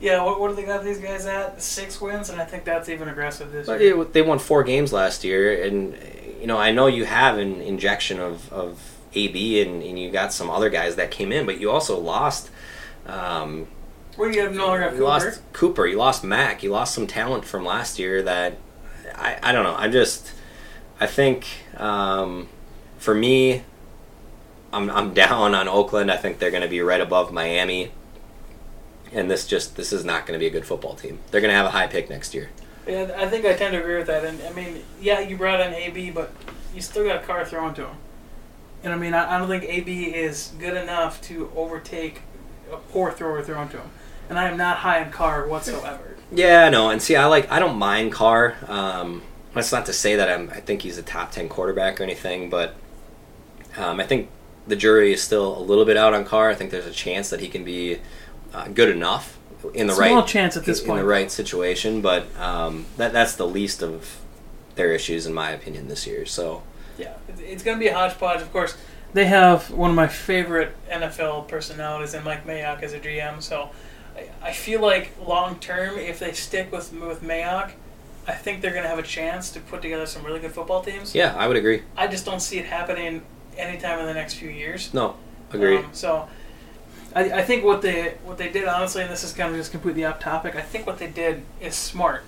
[0.00, 1.60] Yeah, what, what do they got these guys at?
[1.60, 4.00] Six wins, and I think that's even aggressive this But year.
[4.00, 5.94] it, they won four games last year, and
[6.40, 10.32] you know I know you have an injection of, of AB, and, and you got
[10.32, 12.50] some other guys that came in, but you also lost.
[13.10, 13.66] Um,
[14.16, 15.04] do you have no longer have Cooper?
[15.04, 15.86] lost Cooper.
[15.86, 16.62] You lost Mac.
[16.62, 18.22] You lost some talent from last year.
[18.22, 18.58] That
[19.14, 19.74] I, I don't know.
[19.74, 20.32] I'm just
[21.00, 21.46] I think
[21.76, 22.48] um,
[22.98, 23.62] for me,
[24.72, 26.10] I'm I'm down on Oakland.
[26.10, 27.92] I think they're going to be right above Miami,
[29.12, 31.18] and this just this is not going to be a good football team.
[31.30, 32.50] They're going to have a high pick next year.
[32.86, 34.24] Yeah, I think I tend to agree with that.
[34.24, 36.32] And I mean, yeah, you brought in AB, but
[36.74, 37.96] you still got a Carr thrown to him.
[38.82, 42.22] And I mean, I, I don't think AB is good enough to overtake
[42.72, 43.90] a poor thrower thrown to him.
[44.28, 46.06] And I am not high on Carr whatsoever.
[46.32, 46.90] Yeah, I know.
[46.90, 48.54] And see, I like I don't mind Carr.
[48.68, 50.48] Um, that's not to say that I'm.
[50.50, 52.76] I think he's a top ten quarterback or anything, but
[53.76, 54.28] um, I think
[54.66, 56.48] the jury is still a little bit out on Carr.
[56.48, 57.98] I think there's a chance that he can be
[58.54, 59.38] uh, good enough
[59.74, 61.00] in the Small right chance at this in point.
[61.00, 64.20] the right situation, but um, that that's the least of
[64.76, 66.24] their issues in my opinion this year.
[66.26, 66.62] So
[66.96, 68.40] Yeah, it's- it's going to be a hodgepodge.
[68.40, 68.76] Of course,
[69.12, 73.42] they have one of my favorite NFL personalities in Mike Mayock as a GM.
[73.42, 73.70] So
[74.16, 77.72] I, I feel like long term, if they stick with with Mayock,
[78.26, 80.82] I think they're going to have a chance to put together some really good football
[80.82, 81.14] teams.
[81.14, 81.82] yeah, I would agree.
[81.96, 83.22] I just don't see it happening
[83.56, 84.92] anytime in the next few years.
[84.94, 85.16] No,
[85.52, 85.78] agree.
[85.78, 86.28] Um, so,
[87.14, 89.72] I, I think what they what they did honestly, and this is kind of just
[89.72, 90.54] completely off topic.
[90.54, 92.22] I think what they did is smart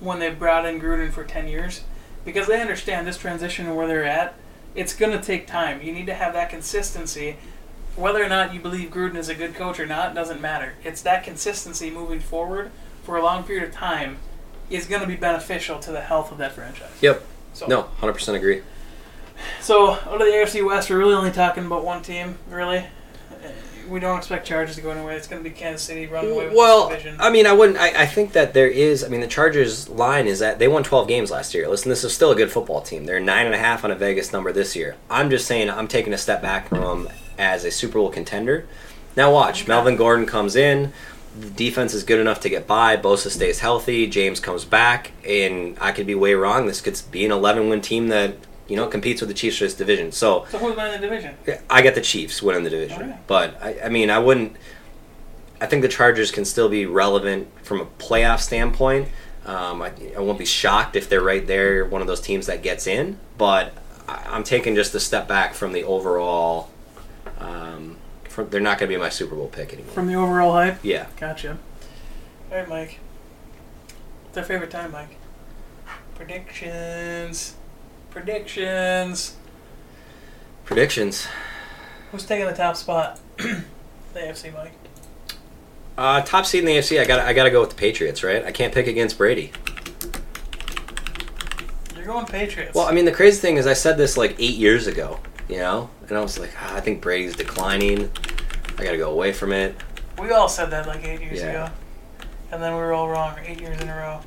[0.00, 1.84] when they brought in Gruden for ten years,
[2.24, 4.34] because they understand this transition and where they're at.
[4.74, 5.82] It's going to take time.
[5.82, 7.36] You need to have that consistency.
[7.96, 10.74] Whether or not you believe Gruden is a good coach or not doesn't matter.
[10.84, 12.70] It's that consistency moving forward
[13.02, 14.18] for a long period of time
[14.70, 16.90] is going to be beneficial to the health of that franchise.
[17.00, 17.24] yep.
[17.54, 18.62] So, No, hundred percent agree.
[19.60, 22.86] so, out of the AFC West, we're really only talking about one team, really.
[23.88, 25.16] We don't expect Chargers to go anywhere.
[25.16, 27.20] It's going to be Kansas City running away with Well, this division.
[27.20, 27.78] I mean, I wouldn't.
[27.78, 29.02] I, I think that there is.
[29.02, 31.68] I mean, the Chargers' line is that they won 12 games last year.
[31.68, 33.04] Listen, this is still a good football team.
[33.06, 34.96] They're nine and a half on a Vegas number this year.
[35.08, 38.66] I'm just saying, I'm taking a step back from them as a Super Bowl contender.
[39.16, 40.92] Now watch, Melvin Gordon comes in.
[41.38, 42.96] The defense is good enough to get by.
[42.96, 44.06] Bosa stays healthy.
[44.06, 46.66] James comes back, and I could be way wrong.
[46.66, 48.36] This could be an 11 win team that
[48.68, 50.12] you know competes with the Chiefs for this division.
[50.12, 51.34] So so who's winning the division?
[51.68, 54.56] I get the Chiefs winning the division, but I, I mean, I wouldn't.
[55.60, 59.08] I think the Chargers can still be relevant from a playoff standpoint.
[59.44, 62.62] Um, I, I won't be shocked if they're right there, one of those teams that
[62.62, 63.18] gets in.
[63.38, 63.72] But
[64.06, 66.70] I, I'm taking just a step back from the overall.
[67.38, 67.96] Um,
[68.28, 69.92] from, they're not going to be my Super Bowl pick anymore.
[69.94, 70.78] From the overall hype?
[70.82, 71.58] yeah, Gotcha.
[72.50, 72.98] All right, Mike.
[74.26, 75.16] What's our favorite time, Mike?
[76.14, 77.56] Predictions.
[78.10, 79.36] Predictions.
[80.64, 81.28] predictions.
[82.10, 83.20] Who's taking the top spot?
[83.36, 83.62] the
[84.16, 84.72] AFC, Mike.
[85.96, 87.00] Uh, top seed in the AFC.
[87.00, 87.20] I got.
[87.20, 88.22] I got to go with the Patriots.
[88.22, 88.44] Right.
[88.44, 89.52] I can't pick against Brady.
[91.96, 92.74] You're going Patriots.
[92.74, 95.20] Well, I mean, the crazy thing is, I said this like eight years ago.
[95.48, 98.10] You know, and I was like, ah, I think Brady's declining.
[98.78, 99.74] I got to go away from it.
[100.20, 101.66] we all said that like eight years Yeah.
[101.66, 101.74] ago.
[102.52, 104.20] And then we were all wrong eight years in a row.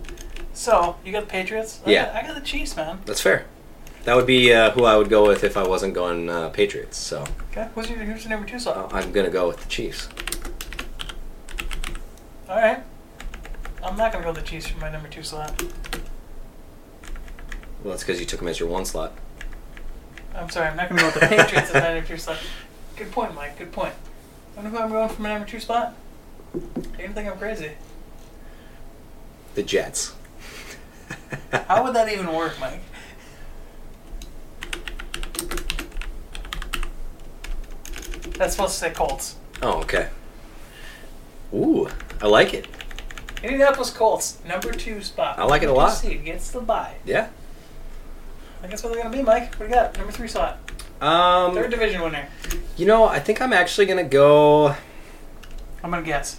[0.54, 1.80] So you got the Patriots.
[1.86, 2.06] I Yeah.
[2.08, 3.00] got, I got the Chiefs, man.
[3.06, 3.46] That's fair.
[4.04, 6.98] That would be uh, who I would go with if I wasn't going uh, Patriots.
[6.98, 7.68] So Okay.
[7.76, 8.94] Who's your who's your number two slot?
[8.94, 10.10] I'm gonna go with the Chiefs.
[12.50, 12.82] All right.
[13.84, 15.62] I'm not gonna go with the Chiefs for my number two slot.
[17.84, 19.14] Well, that's because you took them as your one slot.
[20.36, 20.70] I'm sorry.
[20.70, 22.38] I'm not gonna go with the Patriots as my number two slot.
[22.96, 23.58] Good point, Mike.
[23.58, 23.94] Good point.
[24.54, 25.94] I wonder who I'm going for my number two spot?
[26.54, 26.62] You're
[26.98, 27.72] gonna think I'm crazy.
[29.56, 30.14] The Jets.
[31.52, 32.82] How would that even work, Mike?
[38.42, 39.36] That's supposed to say Colts.
[39.62, 40.10] Oh, okay.
[41.54, 41.88] Ooh,
[42.24, 42.66] I like it.
[43.44, 45.38] Indianapolis Colts, number two spot.
[45.38, 45.90] I like it a lot.
[45.92, 46.96] Seed gets the bye.
[47.06, 47.30] Yeah.
[48.64, 49.54] I guess what they're gonna be, Mike.
[49.60, 49.96] What do you got?
[49.96, 50.58] Number three slot,
[51.02, 52.28] Um, third division winner.
[52.78, 54.70] you know, I think I'm actually gonna go.
[55.84, 56.36] I'm gonna guess.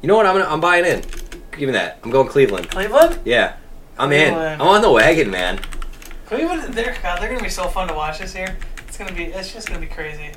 [0.00, 0.24] You know what?
[0.24, 1.02] I'm gonna, I'm buying in.
[1.52, 1.98] Give me that.
[2.02, 2.70] I'm going Cleveland.
[2.70, 3.18] Cleveland.
[3.26, 3.56] Yeah,
[3.98, 4.32] I'm in.
[4.32, 5.60] I'm on the wagon, man.
[6.30, 6.74] Cleveland.
[6.74, 7.20] They're God.
[7.20, 8.56] They're gonna be so fun to watch this year.
[8.86, 9.24] It's gonna be.
[9.24, 10.30] It's just gonna be crazy.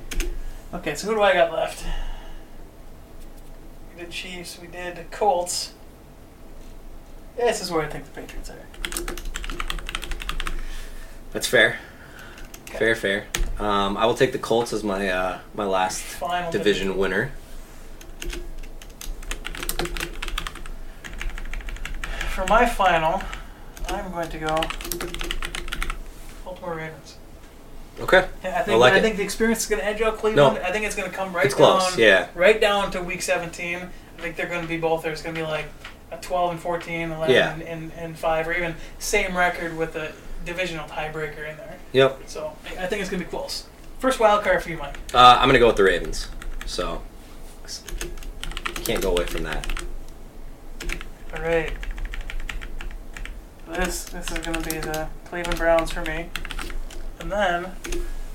[0.73, 1.85] Okay, so who do I got left?
[3.93, 4.57] We did Chiefs.
[4.59, 5.73] We did Colts.
[7.37, 8.65] This is where I think the Patriots are.
[11.31, 11.77] That's fair.
[12.69, 12.79] Okay.
[12.79, 13.27] Fair, fair.
[13.59, 17.33] Um, I will take the Colts as my uh, my last Final division winner.
[22.33, 23.21] For my final,
[23.89, 24.59] I'm going to go
[26.63, 27.17] Baltimore Ravens.
[27.99, 28.17] Okay.
[28.43, 30.55] I think I like I think the experience is going to edge out Cleveland.
[30.55, 30.61] No.
[30.63, 32.27] I think it's going to come right It's close, down, yeah.
[32.33, 33.77] right down to week 17.
[33.77, 35.03] I think they're going to be both.
[35.03, 35.65] There's going to be like
[36.11, 37.53] a 12 and 14, 11 Yeah.
[37.53, 40.11] and, and, and five, or even same record with a
[40.43, 41.77] divisional tiebreaker in there.
[41.91, 42.21] Yep.
[42.25, 43.67] So I think it's going to be close.
[43.99, 44.97] First wild card for you, Mike.
[45.13, 46.27] Uh, I'm gonna go with the Ravens.
[46.65, 47.01] So
[48.83, 49.65] can't go away from that.
[51.33, 51.71] All right.
[53.73, 56.29] This this is going to be the Cleveland Browns for me,
[57.19, 57.71] and then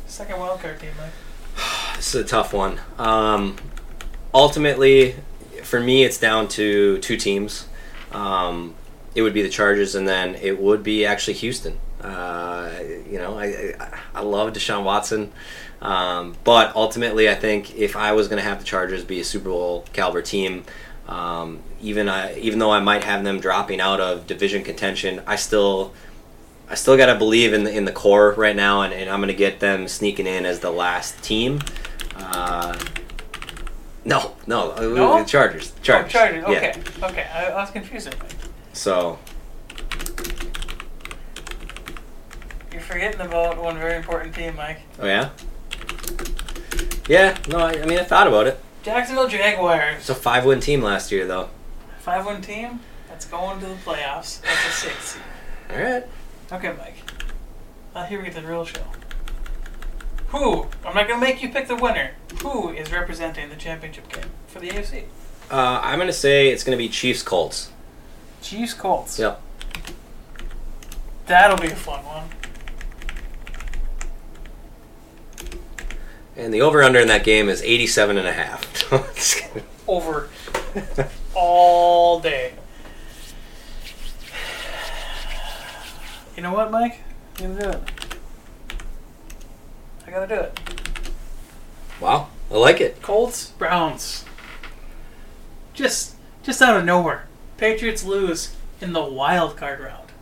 [0.09, 1.13] second wild card team, Mike.
[1.97, 2.81] This is a tough one.
[2.99, 3.57] Um,
[4.35, 5.15] ultimately,
[5.63, 7.67] for me, it's down to two teams.
[8.11, 8.75] Um,
[9.15, 11.79] it would be the Chargers, and then it would be actually Houston.
[12.01, 12.73] Uh,
[13.09, 15.33] you know, I, I I love Deshaun Watson,
[15.81, 19.25] um, but ultimately, I think if I was going to have the Chargers be a
[19.25, 20.65] Super Bowl caliber team,
[21.09, 25.37] um, even I, even though I might have them dropping out of division contention, I
[25.37, 25.95] still
[26.71, 29.21] I still got to believe in the, in the core right now, and, and I'm
[29.21, 31.61] going to get them sneaking in as the last team.
[32.15, 32.79] Uh,
[34.05, 35.25] no, no, uh, No?
[35.25, 35.73] Chargers.
[35.83, 36.15] Chargers.
[36.15, 36.45] Oh, Chargers.
[36.47, 36.57] Yeah.
[36.59, 36.75] Okay.
[37.03, 37.27] Okay.
[37.33, 38.15] I, I was confused.
[38.75, 39.19] So,
[42.71, 44.81] You're forgetting about one very important team, Mike.
[45.01, 45.31] oh yeah,
[47.09, 47.37] yeah.
[47.49, 48.61] No, I, I mean I thought about it.
[48.89, 49.97] Jacksonville Jaguars.
[49.99, 51.51] It's a five-win team last year, though.
[51.99, 54.41] Five win team that's going to the playoffs.
[54.41, 55.23] That's a six seed.
[55.71, 56.07] All right.
[56.51, 56.95] Okay, Mike.
[57.95, 58.81] Now here we get to the real show.
[60.29, 60.69] Who?
[60.87, 62.13] I'm not gonna make you pick the winner.
[62.43, 65.05] Who is representing the championship game for the AFC?
[65.51, 67.71] Uh, I'm gonna say it's gonna be Chiefs Colts.
[68.41, 69.19] Chiefs Colts.
[69.19, 69.39] Yep.
[71.27, 72.29] That'll be a fun one.
[76.39, 78.68] And the over/under in that game is 87 and a half.
[79.89, 80.29] Over
[81.35, 82.55] all day.
[86.37, 87.01] You know what, Mike?
[87.39, 87.83] I'm gonna do it.
[90.07, 90.59] I gotta do it.
[92.01, 93.03] wow, I like it.
[93.03, 94.25] Colts, Browns.
[95.75, 97.27] Just just out of nowhere.
[97.57, 100.13] Patriots lose in the wild card round.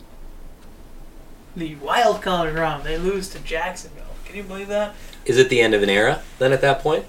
[1.55, 2.85] The wild card round.
[2.85, 4.05] They lose to Jacksonville.
[4.25, 4.95] Can you believe that?
[5.25, 6.53] Is it the end of an era then?
[6.53, 7.05] At that point?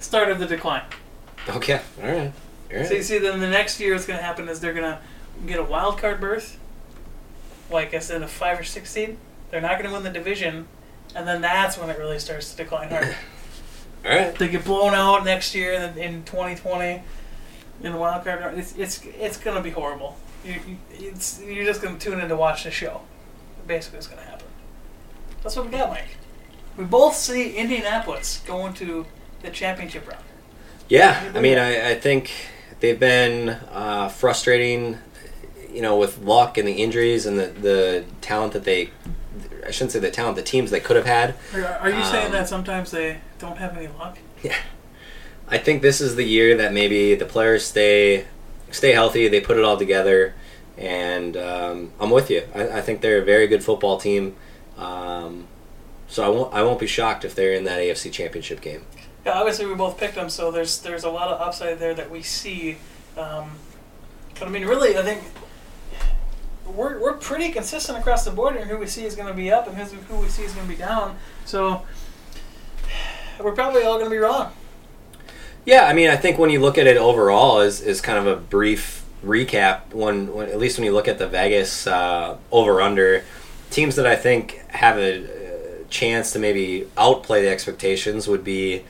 [0.00, 0.82] Start of the decline.
[1.48, 1.80] Okay.
[2.02, 2.32] All right.
[2.72, 2.86] All right.
[2.86, 4.98] So you see, then the next year what's going to happen is they're going to
[5.46, 6.58] get a wild card berth,
[7.70, 9.16] like I said, a five or six seed.
[9.50, 10.68] They're not going to win the division,
[11.14, 13.14] and then that's when it really starts to decline hard.
[14.04, 14.34] All right.
[14.34, 17.02] they get blown out next year in, in 2020
[17.82, 18.58] in the wild card.
[18.58, 20.16] It's it's it's going to be horrible.
[20.44, 23.02] You, you, it's, you're just going to tune in to watch the show.
[23.66, 24.46] Basically, what's going to happen.
[25.42, 26.16] That's what we got, Mike.
[26.76, 29.04] We both see Indianapolis going to
[29.42, 30.22] the championship round.
[30.88, 32.32] Yeah, I mean, I, I think
[32.80, 34.98] they've been uh, frustrating,
[35.72, 38.90] you know, with luck and the injuries and the, the talent that they,
[39.64, 41.36] I shouldn't say the talent, the teams they could have had.
[41.54, 44.18] Are, you saying Um, that sometimes they don't have any luck?
[44.42, 44.56] Yeah.
[45.48, 48.26] I think this is the year that maybe the players stay
[48.70, 50.32] stay healthy, they put it all together,
[50.78, 52.44] and um, I'm with you.
[52.54, 54.36] I, I think they're a very good football team.
[54.78, 55.48] Um,
[56.08, 58.84] so I won't I won't be shocked if they're in that AFC Championship game.
[59.24, 62.10] Yeah, obviously we both picked them, so there's there's a lot of upside there that
[62.10, 62.78] we see.
[63.16, 63.50] Um,
[64.38, 65.22] but I mean, really, I think
[66.74, 69.50] we're, we're pretty consistent across the board in who we see is going to be
[69.50, 71.16] up and who we see is going to be down.
[71.44, 71.82] So
[73.38, 74.52] we're probably all going to be wrong.
[75.66, 78.26] Yeah, I mean, I think when you look at it overall, is is kind of
[78.26, 79.92] a brief recap.
[79.92, 83.24] When, when at least when you look at the Vegas uh, over under
[83.70, 88.84] teams that I think have a, uh, chance to maybe outplay the expectations would be,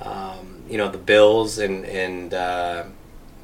[0.00, 2.84] um, you know, the Bills and and uh,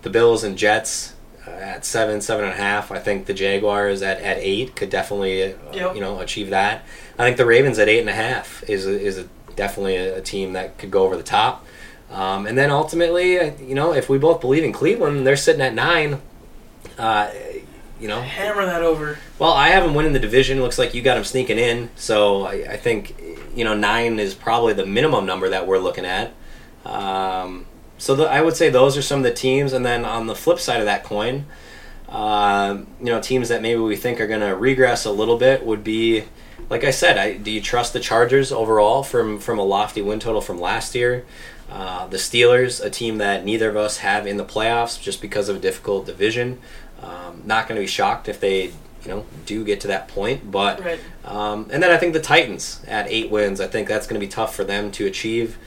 [0.03, 1.15] the Bills and Jets
[1.47, 2.91] uh, at seven, seven and a half.
[2.91, 5.95] I think the Jaguars at, at eight could definitely, uh, Yep.
[5.95, 6.85] you know, achieve that.
[7.19, 10.19] I think the Ravens at eight and a half is a, is a, definitely a,
[10.19, 11.67] a team that could go over the top.
[12.11, 15.61] Um, and then ultimately, uh, you know, if we both believe in Cleveland, they're sitting
[15.63, 16.21] at nine.
[16.99, 17.31] Uh,
[18.01, 19.19] you know, Hammer that over.
[19.39, 20.61] well, I have them winning the division.
[20.63, 21.91] Looks like you got them sneaking in.
[21.97, 23.15] So I, I think
[23.55, 26.33] you know nine is probably the minimum number that we're looking at.
[26.85, 27.67] Um,
[27.99, 30.35] so the, I would say those are some of the teams, and then on the
[30.35, 31.45] flip side of that coin,
[32.09, 35.65] um, you know, teams that maybe we think are going to regress a little bit
[35.65, 36.25] would be,
[36.69, 40.19] like I said, I, do you trust the Chargers overall from from a lofty win
[40.19, 41.25] total from last year?
[41.71, 45.49] Uh, the Steelers, a team that neither of us have in the playoffs just because
[45.49, 46.59] of a difficult division.
[47.01, 50.51] Um, not going to be shocked if they, you know, do get to that point.
[50.51, 50.99] But Right.
[51.25, 53.61] um, and then I think the Titans at eight wins.
[53.61, 55.59] I think that's going to be tough for them to achieve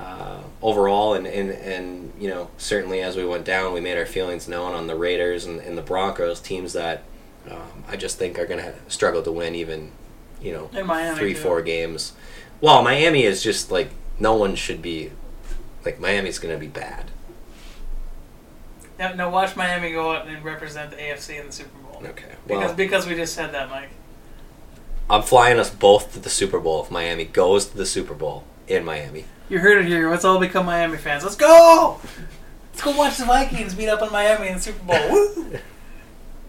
[0.00, 1.14] uh, overall.
[1.14, 4.74] And, and and you know certainly as we went down, we made our feelings known
[4.74, 7.02] on the Raiders and, and the Broncos, teams that
[7.50, 9.92] um, I just think are going to struggle to win even,
[10.40, 11.40] you know, three too.
[11.40, 12.12] four games.
[12.60, 15.12] Well, Miami is just like no one should be.
[15.84, 17.10] Like Miami's going to be bad.
[18.98, 22.02] Now, now watch Miami go out and represent the AFC in the Super Bowl.
[22.04, 22.34] Okay.
[22.46, 23.88] Because because we just said that, Mike.
[25.10, 28.44] I'm flying us both to the Super Bowl if Miami goes to the Super Bowl
[28.68, 29.24] in Miami.
[29.48, 30.08] You heard it here.
[30.08, 31.24] Let's all become Miami fans.
[31.24, 31.98] Let's go.
[32.72, 35.10] Let's go watch the Vikings beat up on Miami in the Super Bowl.
[35.10, 35.58] Woo!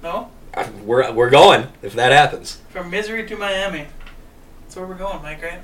[0.04, 2.60] No, I- We're we're going if that happens.
[2.70, 3.88] from misery to Miami.
[4.64, 5.42] That's where we're going, Mike.
[5.42, 5.60] Right?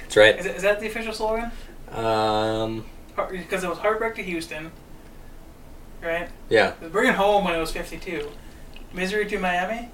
[0.00, 0.38] That's right.
[0.38, 1.50] Is, it, is that the official slogan?
[1.90, 2.84] Um,
[3.30, 4.70] Because it was heartbreak to Houston,
[6.02, 6.28] right?
[6.48, 8.30] yeah, It bringing home when it was fifty-two.
[8.92, 9.88] Misery to Miami.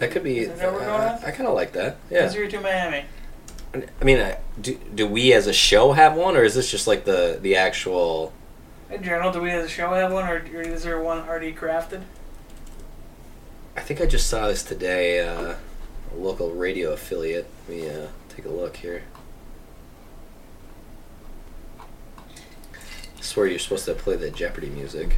[0.00, 0.40] That could be.
[0.40, 1.28] Is that we're going uh, with?
[1.28, 1.98] I kind of like that.
[2.10, 2.22] Yeah.
[2.22, 3.04] Misery to Miami.
[3.72, 6.86] I mean, uh, do do we as a show have one, or is this just
[6.86, 8.32] like the the actual?
[8.88, 11.52] Hey, Journal, do we as a show have one, or, or is there one already
[11.52, 12.02] crafted?
[13.76, 15.20] I think I just saw this today.
[15.20, 15.54] Uh,
[16.12, 17.48] a local radio affiliate.
[17.68, 19.04] Let me uh, take a look here.
[21.88, 25.16] I swear you're supposed to play the Jeopardy music.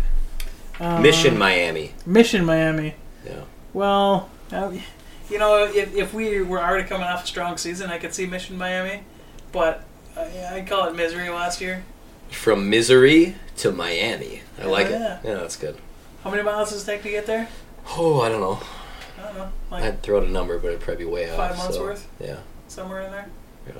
[0.81, 1.95] Um, Mission Miami.
[2.05, 2.97] Mission Miami.
[3.25, 3.45] Yeah.
[3.73, 4.73] Well, uh,
[5.31, 8.27] you know, if, if we were already coming off a strong season, I could see
[8.27, 9.03] Mission Miami,
[9.51, 9.85] but
[10.17, 11.85] uh, yeah, I'd call it misery last year.
[12.31, 14.43] From misery to Miami.
[14.61, 15.19] I like yeah.
[15.19, 15.27] it.
[15.27, 15.77] Yeah, that's good.
[16.25, 17.49] How many miles does it take to get there?
[17.97, 18.61] Oh, I don't know.
[19.19, 21.37] I don't know, like I'd throw out a number, but it'd probably be way off.
[21.37, 22.39] five months so, worth, Yeah.
[22.69, 23.29] somewhere in there.
[23.67, 23.73] Yeah.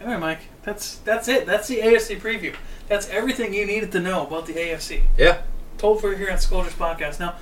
[0.00, 1.46] Anyway, Mike, that's that's it.
[1.46, 2.54] That's the AFC preview.
[2.88, 5.02] That's everything you needed to know about the AFC.
[5.16, 5.42] Yeah.
[5.78, 7.18] Told for you here on Scolders Podcast.
[7.18, 7.36] Now, I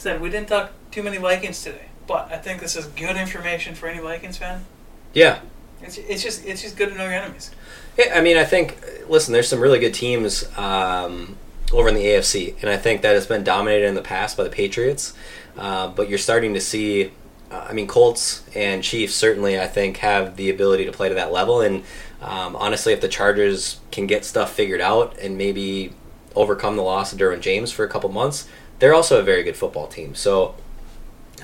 [0.00, 3.74] said we didn't talk too many Vikings today, but I think this is good information
[3.74, 4.64] for any Vikings fan.
[5.12, 5.40] Yeah.
[5.82, 7.50] It's, it's just it's just good to know your enemies.
[7.98, 8.78] Yeah, I mean, I think,
[9.08, 11.36] listen, there's some really good teams um,
[11.72, 14.44] over in the AFC, and I think that has been dominated in the past by
[14.44, 15.14] the Patriots.
[15.56, 17.12] Uh, but you're starting to see,
[17.50, 21.14] uh, I mean, Colts and Chiefs certainly, I think, have the ability to play to
[21.16, 21.60] that level.
[21.60, 21.82] And
[22.22, 25.92] um, honestly, if the Chargers can get stuff figured out and maybe
[26.36, 28.46] overcome the loss of Derwin James for a couple months,
[28.80, 30.14] they're also a very good football team.
[30.14, 30.54] So,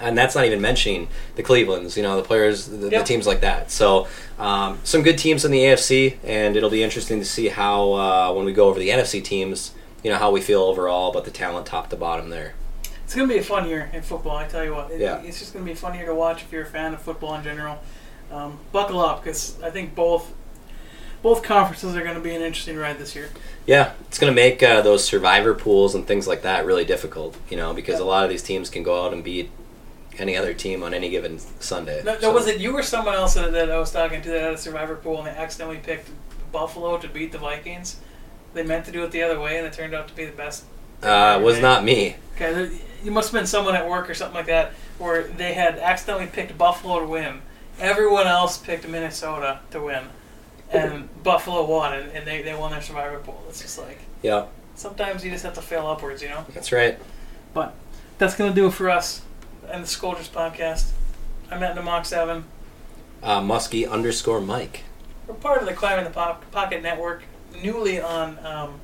[0.00, 3.40] and that's not even mentioning the Clevelands, you know, the players, the, the teams like
[3.42, 3.70] that.
[3.70, 4.08] So,
[4.38, 8.32] um, some good teams in the AFC, and it'll be interesting to see how uh,
[8.34, 9.72] when we go over the NFC teams,
[10.02, 12.54] you know, how we feel overall about the talent top to bottom there.
[13.04, 14.36] It's gonna be a fun year in football.
[14.36, 15.22] I tell you what, It- Yeah.
[15.22, 17.34] it's just gonna be a fun year to watch if you're a fan of football
[17.36, 17.78] in general.
[18.32, 20.32] Um, buckle up because I think both
[21.22, 23.30] both conferences are gonna be an interesting ride this year.
[23.66, 27.36] Yeah, it's going to make uh, those survivor pools and things like that really difficult,
[27.50, 29.50] you know, because a lot of these teams can go out and beat
[30.18, 32.02] any other team on any given Sunday.
[32.04, 34.30] No, no, So- was it you or someone else that, that I was talking to
[34.30, 36.08] that had a survivor pool and they accidentally picked
[36.52, 37.96] Buffalo to beat the Vikings?
[38.54, 40.32] They meant to do it the other way and it turned out to be the
[40.32, 40.64] best.
[41.02, 42.16] Uh, was not me.
[42.36, 42.70] Okay,
[43.04, 46.26] you must have been someone at work or something like that where they had accidentally
[46.26, 47.42] picked Buffalo to win.
[47.78, 50.04] Everyone else picked Minnesota to win,
[50.72, 53.42] and Buffalo won, and, and they, they won their survivor pool.
[53.48, 56.44] It's just like Yeah, sometimes you just have to fail upwards, you know.
[56.54, 56.98] that's right.
[57.54, 57.74] But
[58.18, 59.22] that's gonna do it for us
[59.70, 60.90] and the Scolders podcast.
[61.50, 62.44] I'm at Namox Seven.
[63.22, 64.82] Uh, Muskie underscore Mike.
[65.26, 67.22] we're part of the Climbing the po- Pocket Network,
[67.62, 68.80] newly on um,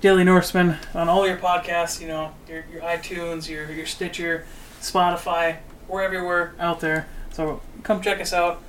[0.00, 2.00] Daily Norseman on all your podcasts.
[2.00, 4.46] You know, your, your iTunes, your your Stitcher,
[4.80, 5.56] Spotify.
[5.88, 7.06] We're everywhere out there.
[7.32, 8.62] So come check us out.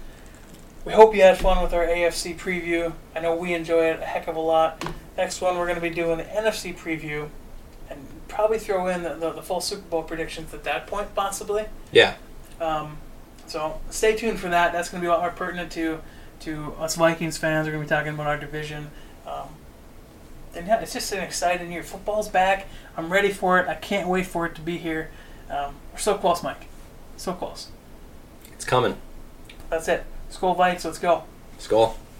[0.85, 2.93] We hope you had fun with our AFC preview.
[3.15, 4.85] I know we enjoy it a heck of a lot.
[5.17, 7.29] Next one, we're going to be doing the NFC preview
[7.89, 11.65] and probably throw in the, the, the full Super Bowl predictions at that point, possibly.
[11.91, 12.13] Yeah.
[12.61, 12.97] Um,
[13.47, 14.73] so stay tuned for that.
[14.73, 16.01] That's going to be a lot more pertinent to
[16.41, 17.65] to us Vikings fans.
[17.65, 18.91] We're going to be talking about our division.
[19.25, 19.47] Um,
[20.53, 21.81] and yeah, it's just an exciting year.
[21.81, 22.67] Football's back.
[22.95, 23.67] I'm ready for it.
[23.67, 25.09] I can't wait for it to be here.
[25.49, 26.67] Um, we're so close, Mike.
[27.17, 27.69] So close.
[28.53, 28.97] It's coming.
[29.69, 30.05] That's it.
[30.29, 30.85] Skull Vikes.
[30.85, 31.23] Let's go.
[31.57, 31.95] Skull.